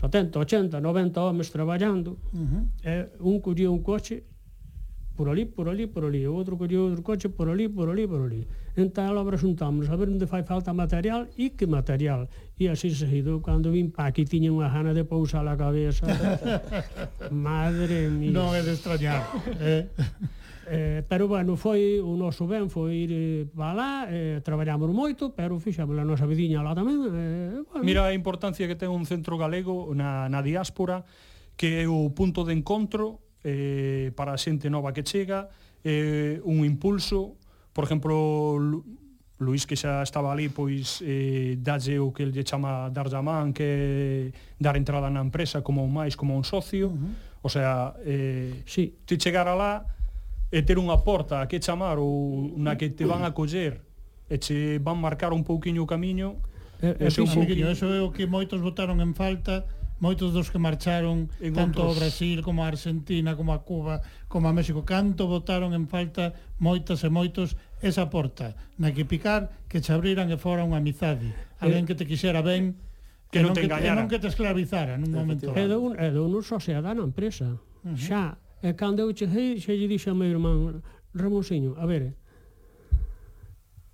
[0.00, 2.62] 70, 80, 90 homes traballando, uh -huh.
[2.82, 4.24] e un collía un coche
[5.20, 8.08] por ali, por ali, por ali, o outro collía outro coche por ali, por ali,
[8.08, 8.48] por ali.
[8.74, 12.24] Entón, obra xuntámonos a ver onde fai falta material e que material.
[12.56, 16.08] E así seguido, cando vin pa aquí tiña unha gana de pousar a cabeza.
[17.28, 18.32] Madre mía.
[18.32, 19.20] Non é de extrañar.
[19.60, 19.84] eh?
[20.68, 25.32] Eh, pero bueno, foi o noso ben foi ir eh, para lá, eh, traballamos moito,
[25.32, 27.00] pero fixamos a nosa vidiña lá tamén.
[27.08, 27.84] Eh, bueno.
[27.84, 31.02] Mira a importancia que ten un centro galego na, na diáspora,
[31.56, 35.48] que é o punto de encontro eh, para a xente nova que chega,
[35.84, 37.40] eh, un impulso,
[37.72, 38.84] por exemplo,
[39.40, 43.56] Luís que xa estaba ali pois eh, dalle o que lle chama dar a man
[43.56, 47.40] que dar entrada na empresa como un máis como un socio uh -huh.
[47.40, 49.00] o sea eh, sí.
[49.08, 49.88] ti chegar alá
[50.50, 53.86] e ter unha porta a que chamar ou na que te van a coller
[54.26, 56.42] e che van marcar un pouquiño o camiño
[56.82, 59.62] é, é, un pouquiño, eso é o que moitos votaron en falta
[60.00, 61.86] moitos dos que marcharon en tanto outros...
[61.86, 64.00] ao Brasil como a Argentina, como a Cuba,
[64.32, 67.54] como a México, canto votaron en falta moitas e moitos
[67.84, 71.94] esa porta na que picar, que che abriran e fora unha amizade, eh, alguén que
[71.94, 72.80] te quixera ben,
[73.28, 75.52] que, que non te engañara, que, non que te esclavizara nun momento.
[75.54, 77.60] É de un, é de un uso se na empresa.
[77.84, 78.00] Uh -huh.
[78.00, 80.84] Xa E cando eu cheguei, eh, xa lle dixo a meu irmán
[81.14, 82.14] Ramonsiño, a ver, eh,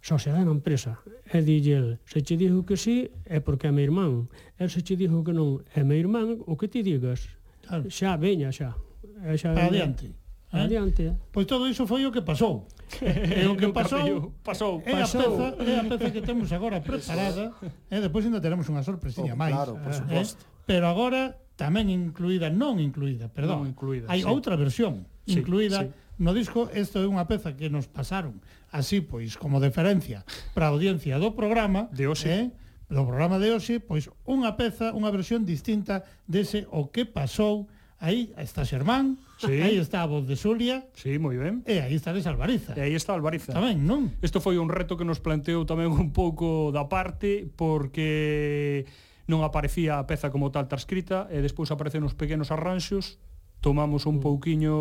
[0.02, 0.98] sociedade na empresa.
[1.26, 4.26] E dille, se che dixo que sí, é porque é meu irmán.
[4.58, 7.30] E se che dixo que non, é meu irmán, o que ti digas.
[7.62, 7.90] Claro.
[7.90, 8.74] Xa, veña, xa.
[9.22, 10.10] E xa Adiante.
[10.54, 10.62] Eh?
[10.62, 11.14] Adiante.
[11.30, 12.66] Pois todo iso foi o que pasou.
[13.02, 14.82] e o que pasou, pasou, pasou.
[14.86, 17.50] É a peza, é a peza que temos agora preparada,
[17.90, 19.54] e depois ainda teremos unha sorpresiña oh, máis.
[19.54, 20.42] Claro, por suposto.
[20.42, 20.54] Eh?
[20.70, 24.28] Pero agora tamén incluída, non incluída, perdón, non incluída, hai sí.
[24.28, 25.90] outra versión sí, incluída sí.
[26.20, 28.38] no disco, isto é unha peza que nos pasaron,
[28.70, 30.22] así pois como deferencia
[30.52, 32.44] para a audiencia do programa, de hoxe, eh,
[32.92, 37.66] do programa de hoxe, pois unha peza, unha versión distinta dese o que pasou
[37.98, 39.46] Aí está Xermán, sí.
[39.46, 40.84] aí está a voz de Xulia.
[40.92, 41.64] Sí, moi ben.
[41.64, 42.76] E aí está de Salvariza.
[42.76, 43.56] E aí está Alvariza.
[43.56, 44.12] Tamén, non?
[44.20, 48.84] Isto foi un reto que nos planteou tamén un pouco da parte, porque
[49.26, 53.18] non aparecía a peza como tal transcrita e despois aparecen uns pequenos arranxos
[53.60, 54.24] tomamos un mm.
[54.24, 54.76] pouquiño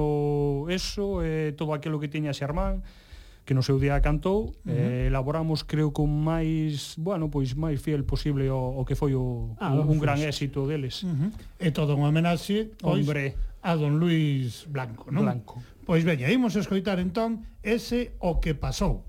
[0.69, 2.85] eso e todo aquilo que tiña Xermán
[3.45, 4.73] que no seu día cantou, uh -huh.
[4.73, 9.53] eh, elaboramos creo con máis, bueno, pois máis fiel posible o, o que foi o,
[9.61, 11.05] ah, un, un gran éxito deles.
[11.05, 11.29] Uh -huh.
[11.61, 15.29] E todo un homenaxe, pois, hombre, a Don Luis Blanco, non?
[15.29, 15.61] Blanco.
[15.85, 19.05] Pois veña, imos escoitar entón ese o que pasou.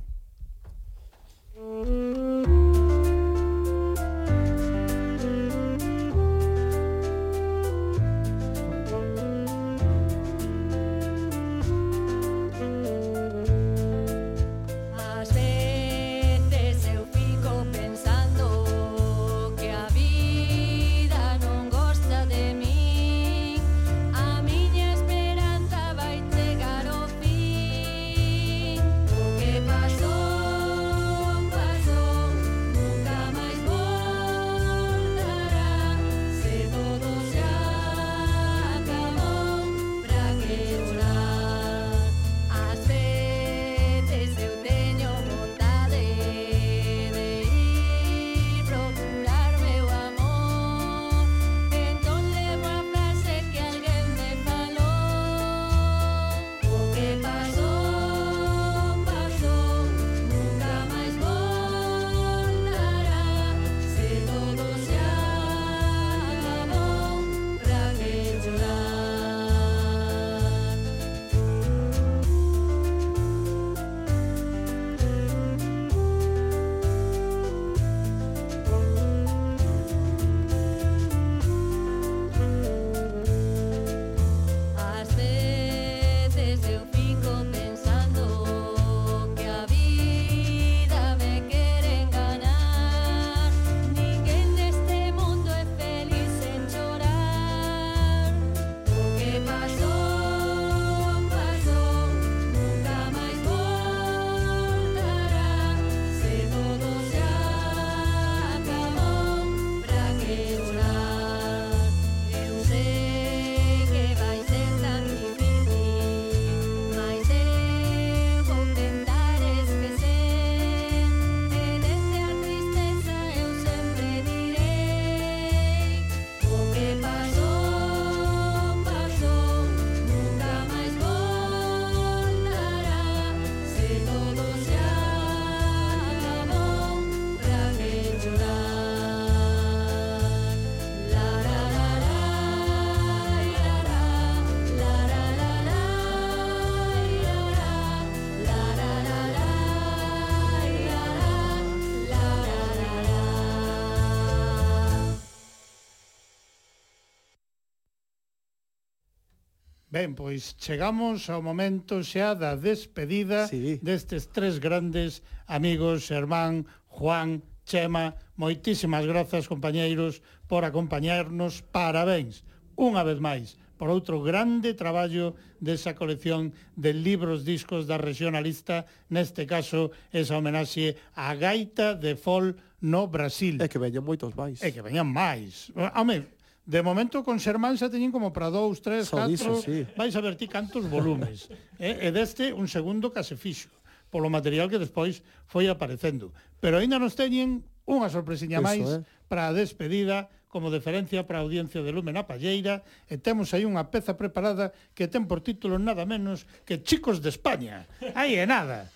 [159.97, 163.81] Ben, pois chegamos ao momento xa da despedida sí.
[163.81, 168.13] destes tres grandes amigos, Xermán, Juan, Chema.
[168.37, 171.65] Moitísimas grazas, compañeiros, por acompañarnos.
[171.73, 172.45] Parabéns,
[172.77, 175.33] unha vez máis, por outro grande traballo
[175.65, 182.53] desa colección de libros discos da regionalista, neste caso esa homenaxe a gaita de fol
[182.85, 183.57] no Brasil.
[183.65, 184.61] É que veñan moitos máis.
[184.61, 185.73] E que veñan máis.
[185.73, 186.36] Home,
[186.67, 189.87] De momento con Xermán xa teñen como para dous, tres, Só catro, diso, sí.
[189.95, 191.47] vais a ver ti cantos volumes.
[191.79, 192.03] eh?
[192.03, 193.71] E deste un segundo que se fixo,
[194.11, 196.35] polo material que despois foi aparecendo.
[196.59, 199.07] Pero aínda nos teñen unha sorpresiña Eso, máis eh?
[199.31, 203.63] para a despedida como deferencia para a audiencia de Lumen a Palleira e temos aí
[203.63, 207.87] unha peza preparada que ten por título nada menos que Chicos de España.
[208.19, 208.91] Aí é nada.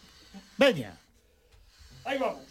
[0.58, 0.98] Veña.
[2.02, 2.50] Aí vamos.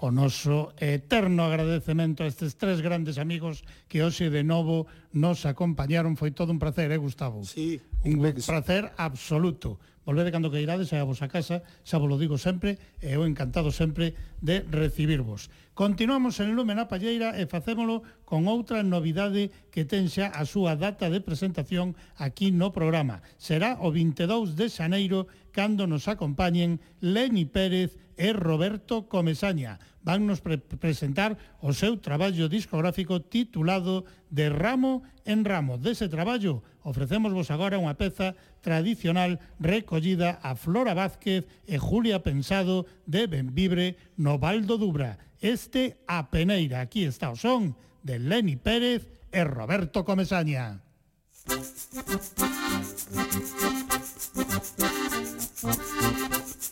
[0.00, 4.84] o noso eterno agradecemento a estes tres grandes amigos que hoxe de novo
[5.16, 6.20] nos acompañaron.
[6.20, 7.40] Foi todo un placer, eh, Gustavo?
[7.48, 9.80] Sí, un placer absoluto.
[10.06, 13.74] Volvede cando que irades a vosa casa, xa vos lo digo sempre, e eu encantado
[13.74, 15.50] sempre de recibirvos.
[15.74, 20.78] Continuamos en Lumen a Palleira e facémolo con outra novidade que ten xa a súa
[20.78, 23.18] data de presentación aquí no programa.
[23.34, 29.78] Será o 22 de xaneiro cando nos acompañen Leni Pérez e Roberto Comesaña.
[30.02, 35.76] Vannos pre presentar o seu traballo discográfico titulado De ramo en ramo.
[35.76, 38.34] Dese traballo ofrecemos vos agora unha peza
[38.64, 45.18] tradicional recollida a Flora Vázquez e Julia Pensado de Benvibre no Valdo Dubra.
[45.38, 46.80] Este a Peneira.
[46.80, 50.80] Aquí está o son de Leni Pérez e Roberto Comesaña.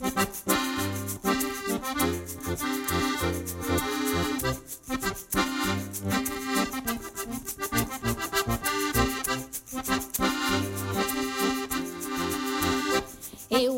[0.04, 0.73] Thank you.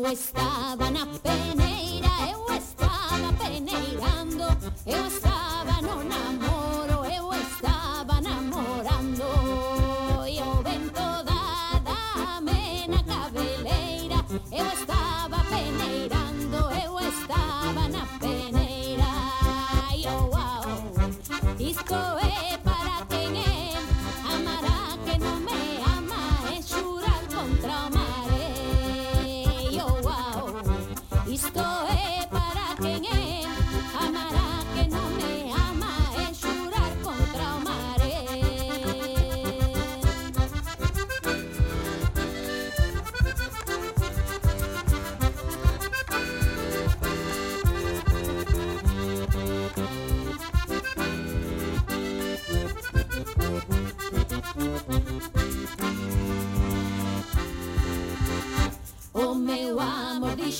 [0.07, 4.43] Eu estava na peneira, eu estaba peneirando,
[4.85, 5.26] eu estava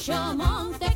[0.07, 0.86] charmante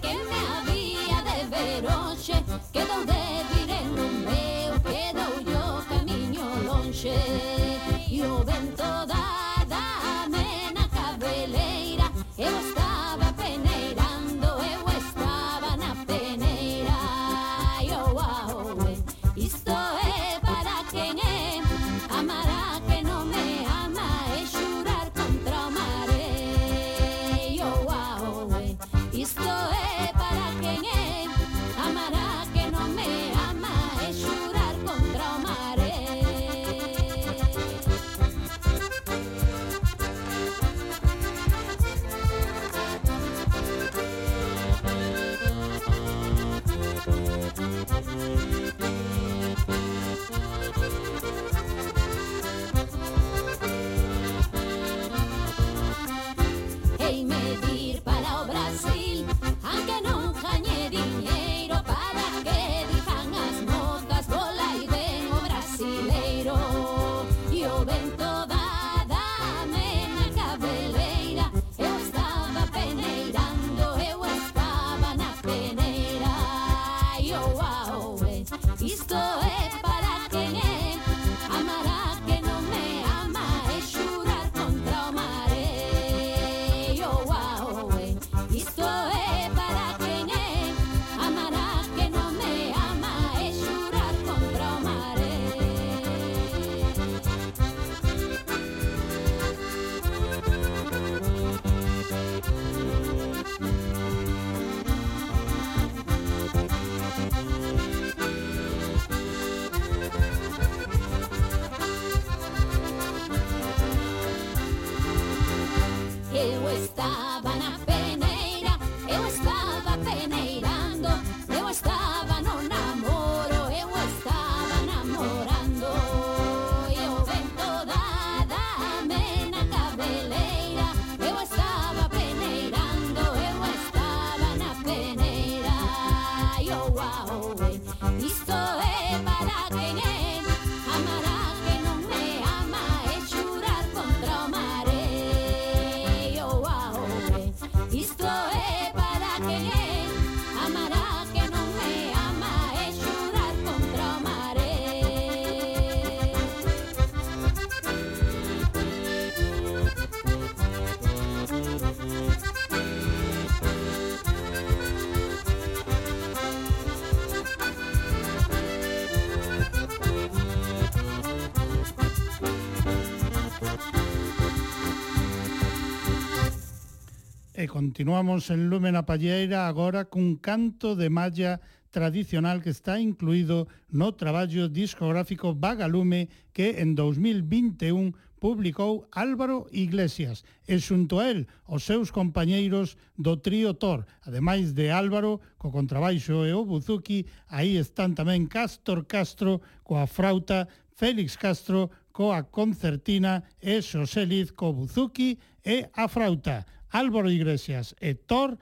[177.62, 181.62] E continuamos en Lumen a Palleira agora cun canto de malla
[181.94, 186.26] tradicional que está incluído no traballo discográfico Vagalume
[186.58, 193.78] que en 2021 publicou Álvaro Iglesias e xunto a él os seus compañeiros do trío
[193.78, 194.10] Tor.
[194.26, 200.66] Ademais de Álvaro, co contrabaixo e o buzuki, aí están tamén Castor Castro coa frauta,
[200.98, 204.26] Félix Castro coa concertina e Xosé
[204.58, 206.66] co buzuki e a frauta.
[206.92, 208.58] Álvaro Iglesias, Héctor,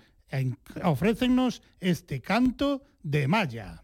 [0.83, 3.83] ofrécennos este canto de Maya.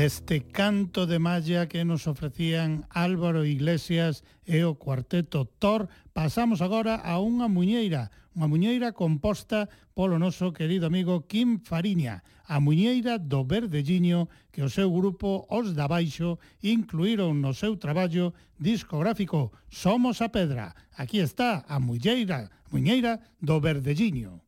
[0.00, 7.04] deste canto de malla que nos ofrecían Álvaro Iglesias e o cuarteto Tor, pasamos agora
[7.04, 13.44] a unha muñeira, unha muñeira composta polo noso querido amigo Kim Fariña, a muñeira do
[13.44, 20.32] Verdelliño que o seu grupo Os da Baixo incluíron no seu traballo discográfico Somos a
[20.32, 20.72] Pedra.
[20.96, 24.40] Aquí está a muñeira, muñeira do Verdelliño.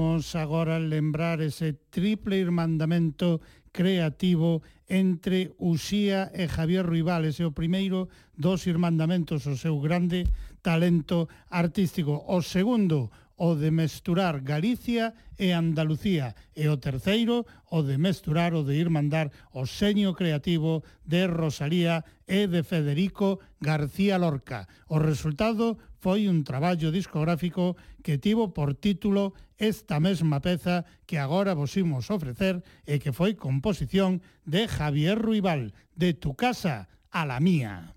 [0.00, 8.08] Imos agora lembrar ese triple irmandamento creativo entre Uxía e Javier Ruibal, ese o primeiro
[8.32, 10.24] dos irmandamentos, o seu grande
[10.64, 12.16] talento artístico.
[12.16, 18.68] O segundo, o de mesturar Galicia e Andalucía, e o terceiro o de mesturar o
[18.68, 24.68] de ir mandar o seño creativo de Rosalía e de Federico García Lorca.
[24.92, 31.56] O resultado foi un traballo discográfico que tivo por título esta mesma peza que agora
[31.56, 37.40] vos imos ofrecer e que foi composición de Javier Ruibal, de tu casa a la
[37.40, 37.96] mía.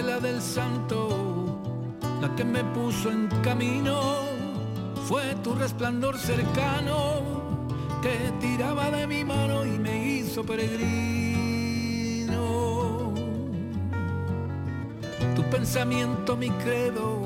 [0.00, 1.60] Fue la estela del santo
[2.20, 4.20] la que me puso en camino,
[5.06, 6.96] fue tu resplandor cercano
[8.02, 10.72] que tiraba de mi mano y me hizo peregrino.
[15.34, 17.18] Tu pensamiento mi credo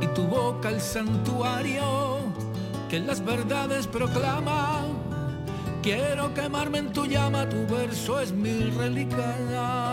[0.00, 2.18] y tu boca el santuario
[2.88, 4.84] que las verdades proclama.
[5.82, 9.87] Quiero quemarme en tu llama, tu verso es mi relicario.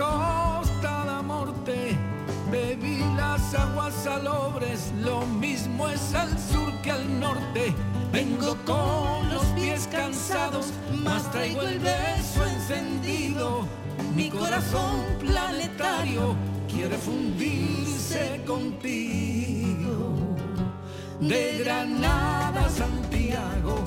[0.00, 1.96] La costa de Morte,
[2.50, 7.74] bebí las aguas salobres, lo mismo es al sur que al norte.
[8.12, 10.72] Vengo con los pies cansados,
[11.04, 13.66] mas traigo el beso encendido.
[14.14, 16.34] Mi corazón planetario
[16.68, 20.16] quiere fundirse contigo.
[21.20, 23.84] De Granada a Santiago,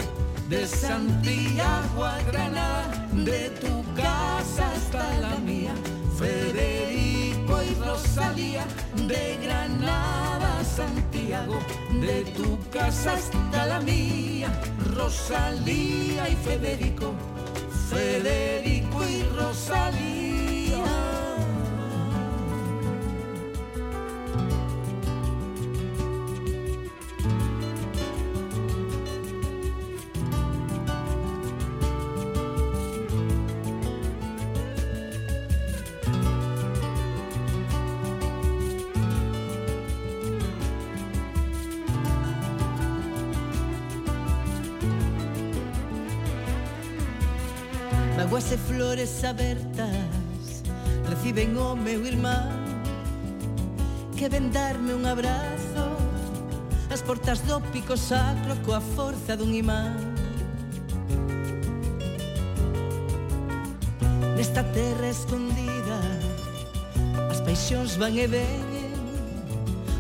[0.48, 5.74] de Santiago a Granada, de tu casa hasta la mía.
[6.18, 8.66] Federico y Rosalía,
[9.08, 11.60] de Granada Santiago,
[12.02, 14.50] de tu casa hasta la mía.
[14.96, 17.14] Rosalía y Federico,
[17.90, 20.53] Federico y Rosalía.
[49.04, 50.64] flores abertas
[51.10, 52.52] Reciben o meu irmán
[54.16, 55.98] Que ven darme un abrazo
[56.90, 59.98] As portas do pico sacro coa forza dun imán.
[64.38, 66.00] Nesta terra escondida
[67.32, 68.94] As paixóns van e venen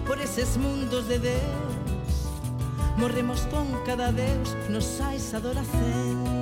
[0.06, 2.14] Por eses mundos de Deus.
[2.98, 6.33] Morremos con cada Deus Nos sais adoración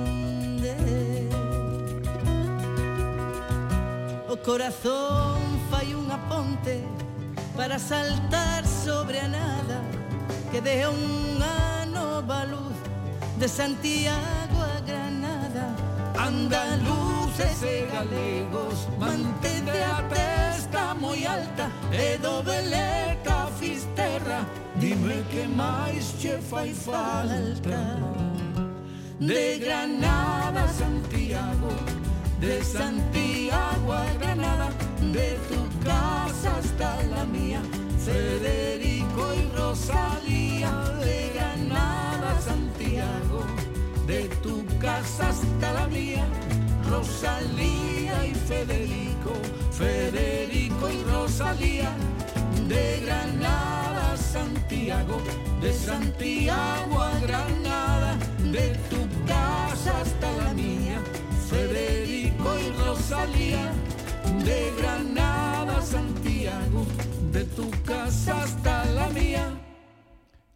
[4.42, 5.38] corazón
[5.70, 6.82] fai unha ponte
[7.54, 9.78] para saltar sobre a nada
[10.50, 12.74] que de unha nova luz
[13.38, 15.70] de Santiago a Granada.
[16.18, 24.42] Andaluces e galegos mantente a testa moi alta e do beleca fisterra.
[24.74, 27.78] Dime que máis che fai falta.
[29.22, 32.01] De Granada a Santiago.
[32.42, 34.68] De Santiago a Granada
[35.00, 37.62] De tu casa hasta la mía
[38.04, 40.70] Federico y Rosalía
[41.00, 43.46] De Granada Santiago
[44.06, 46.26] de tu casa hasta la mía,
[46.90, 49.32] Rosalía y Federico,
[49.70, 51.90] Federico y Rosalía,
[52.68, 55.18] de Granada Santiago,
[55.60, 58.18] de Santiago a Granada,
[58.52, 59.01] de tu
[63.22, 63.72] y Rosalía,
[64.44, 66.86] de Granada a Santiago,
[67.32, 69.50] de tu casa hasta la mía.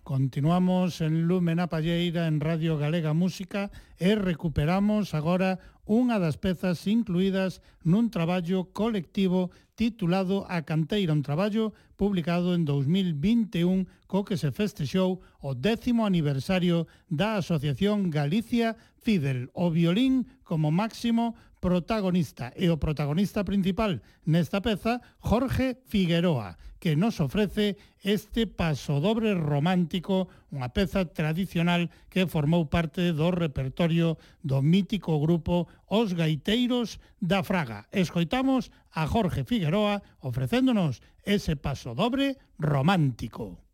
[0.02, 7.62] Continuamos en Lumen Palleira en Radio Galega Música e recuperamos agora unha das pezas incluídas
[7.86, 15.22] nun traballo colectivo titulado A Canteira un Traballo, publicado en 2021, co que se festexou
[15.38, 22.50] o décimo aniversario da Asociación Galicia Fidel, o violín como máximo protagonista.
[22.56, 30.70] E o protagonista principal nesta peza, Jorge Figueroa, que nos ofrece este pasodobre romántico, unha
[30.70, 37.90] peza tradicional que formou parte do repertorio do mítico grupo Os Gaiteiros da Fraga.
[37.90, 43.65] Escoitamos a Jorge Figueroa ofrecéndonos ese pasodobre romántico.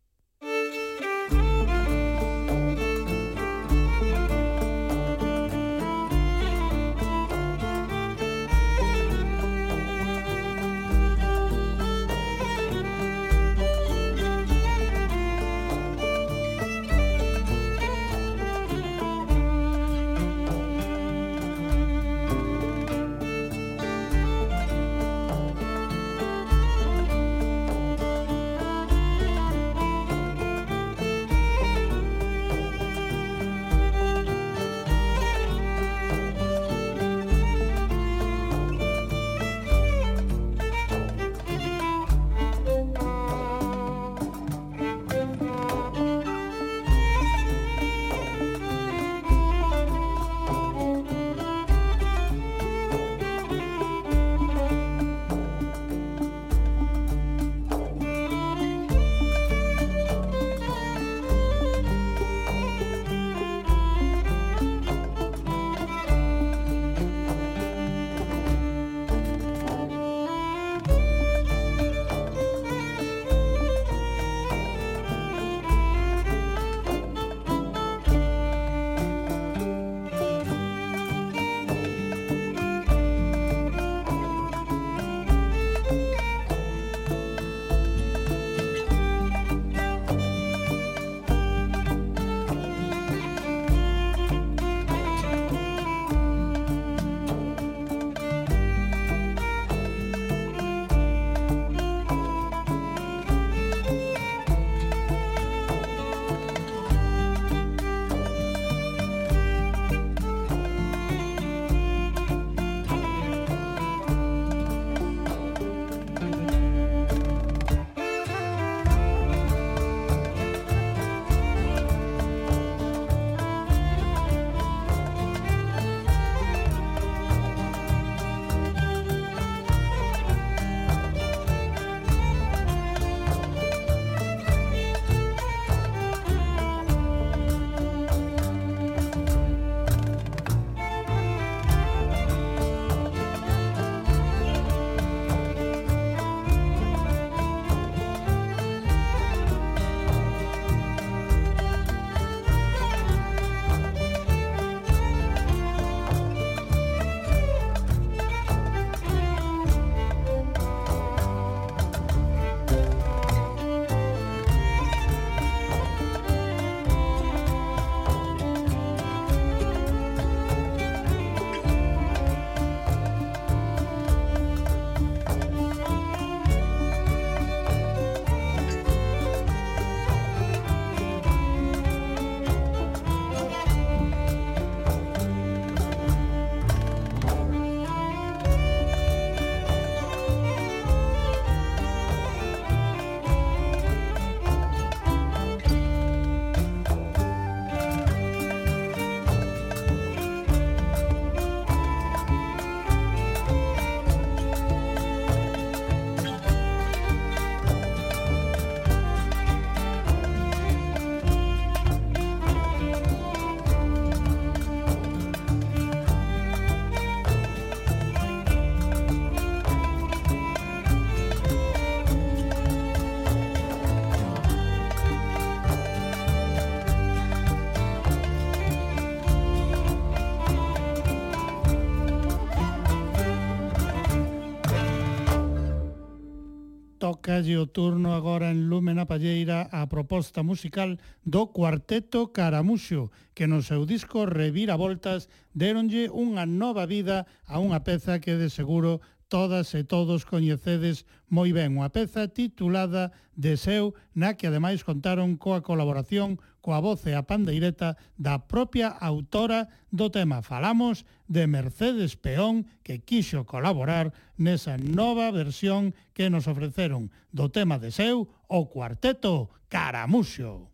[237.33, 243.49] Dacalle o turno agora en Lume na Palleira a proposta musical do Cuarteto Caramuxo, que
[243.49, 249.01] no seu disco Revira Voltas deronlle unha nova vida a unha peza que de seguro
[249.33, 251.73] todas e todos coñecedes moi ben.
[251.73, 257.99] Unha peza titulada Deseu, na que ademais contaron coa colaboración coa voz e a pandeireta
[258.17, 260.41] da propia autora do tema.
[260.41, 267.77] Falamos de Mercedes Peón, que quixo colaborar nesa nova versión que nos ofreceron do tema
[267.83, 270.71] de seu o cuarteto Caramuxo.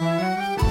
[0.00, 0.65] Música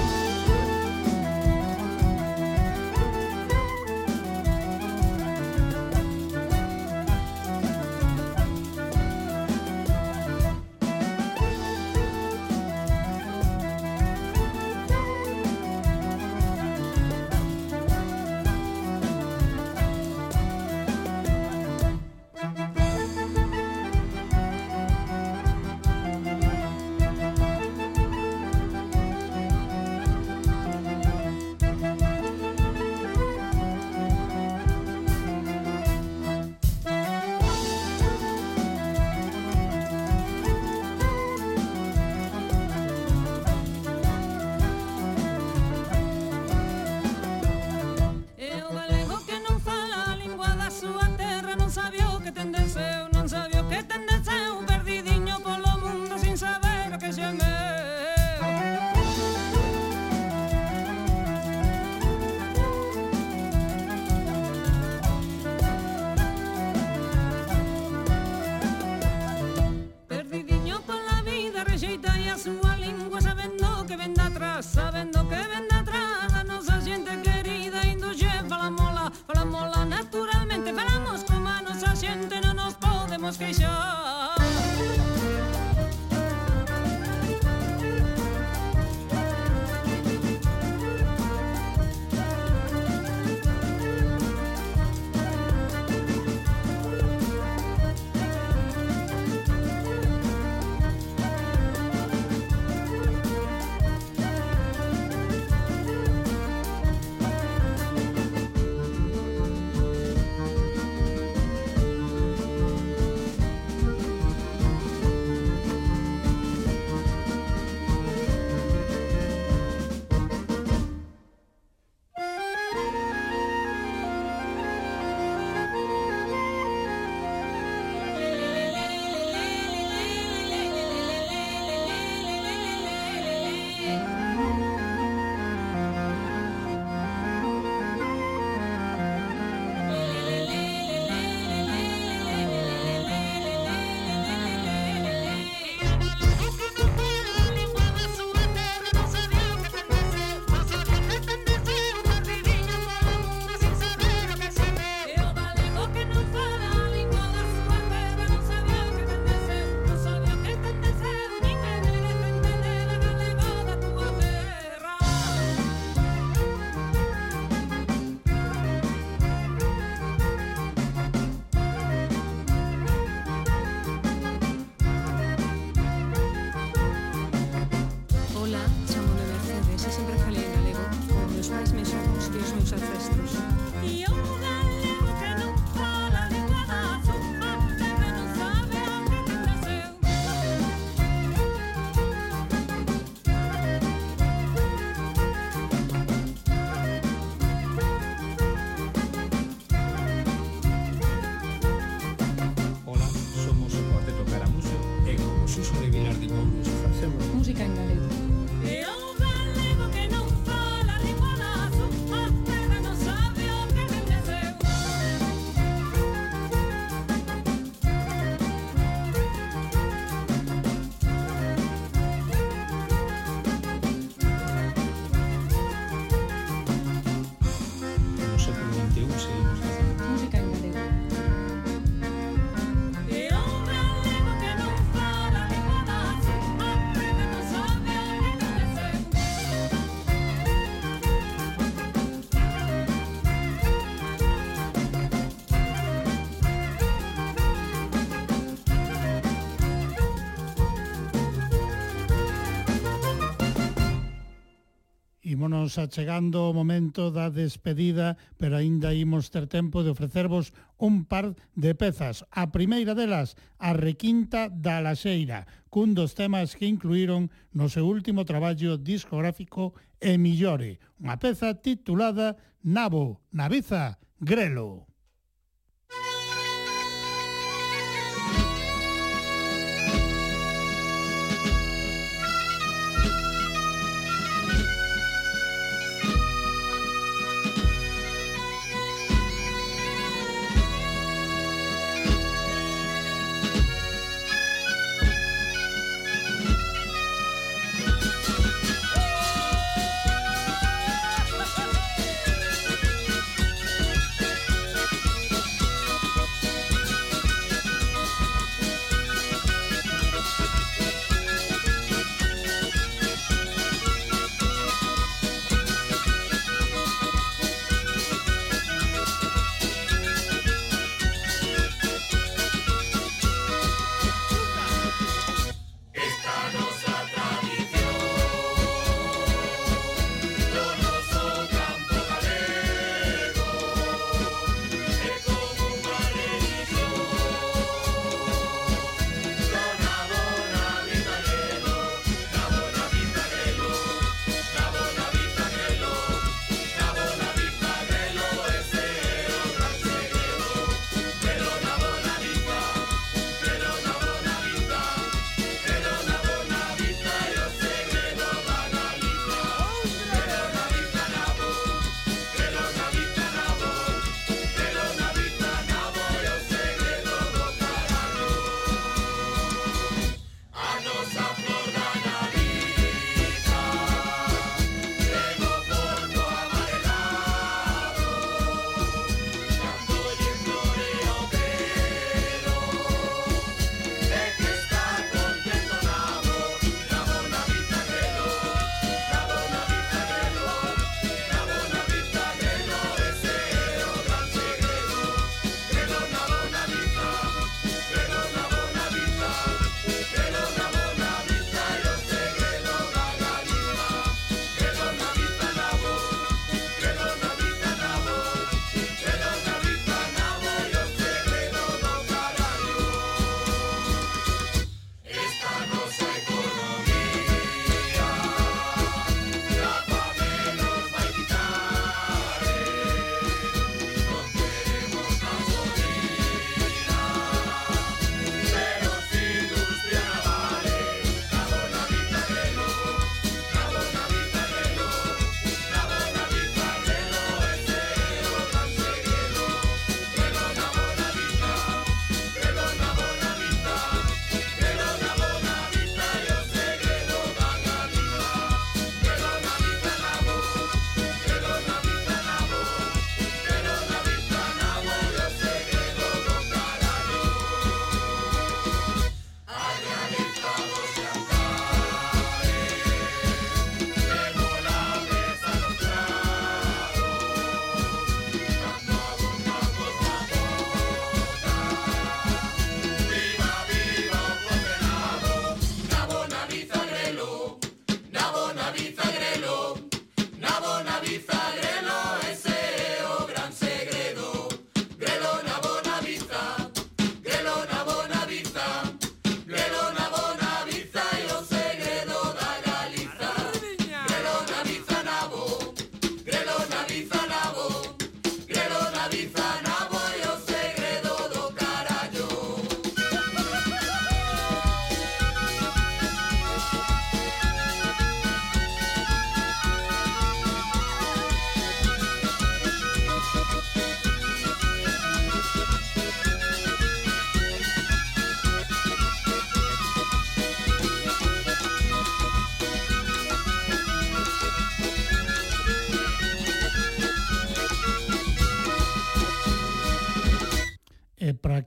[255.46, 261.38] Vámonos achegando o momento da despedida, pero aínda imos ter tempo de ofrecervos un par
[261.54, 262.26] de pezas.
[262.34, 268.26] A primeira delas, a requinta da Laxeira, cun dos temas que incluíron no seu último
[268.26, 269.70] traballo discográfico
[270.02, 272.34] E Millore, unha peza titulada
[272.66, 274.85] Nabo, Naviza, Grelo.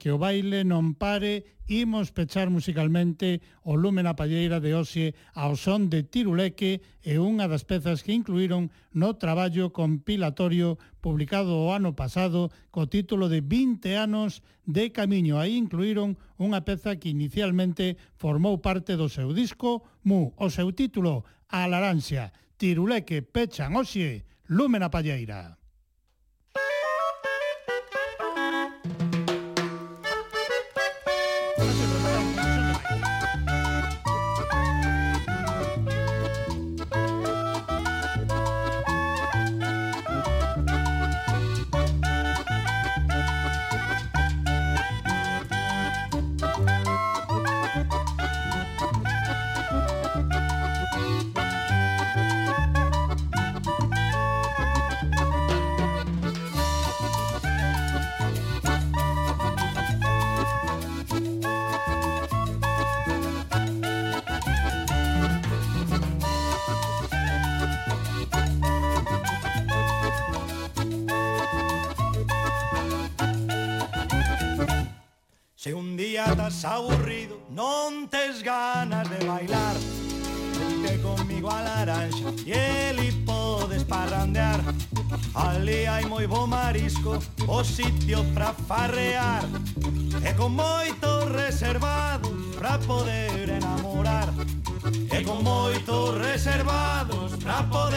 [0.00, 5.60] que o baile non pare, imos pechar musicalmente o Lume na Palleira de Oxe ao
[5.60, 11.92] son de Tiruleque e unha das pezas que incluíron no traballo compilatorio publicado o ano
[11.92, 15.36] pasado co título de 20 anos de camiño.
[15.36, 21.28] Aí incluíron unha peza que inicialmente formou parte do seu disco Mu, o seu título
[21.52, 22.32] A Laranxia.
[22.56, 25.59] Tiruleque pechan Oxe, Lume na Palleira.
[31.62, 32.59] 但是轮不到你
[76.60, 79.72] estás aburrido, non tes ganas de bailar.
[80.60, 84.60] Vente conmigo a laranxa e eli podes parrandear
[85.34, 87.16] Ali hai moi bo marisco,
[87.48, 89.44] o sitio pra farrear.
[90.20, 92.28] E con moito reservado
[92.58, 94.28] pra poder enamorar.
[95.08, 97.89] E con moito reservados pra poder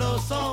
[0.00, 0.49] sabroso.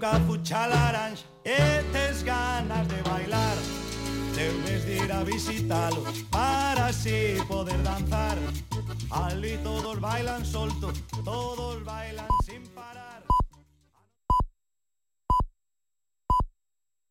[0.00, 3.56] nunca fucha laranxa E tes ganas de bailar
[4.34, 8.38] Debes de ir a visitalos Para así poder danzar.
[9.10, 10.99] Ali todos bailan soltos.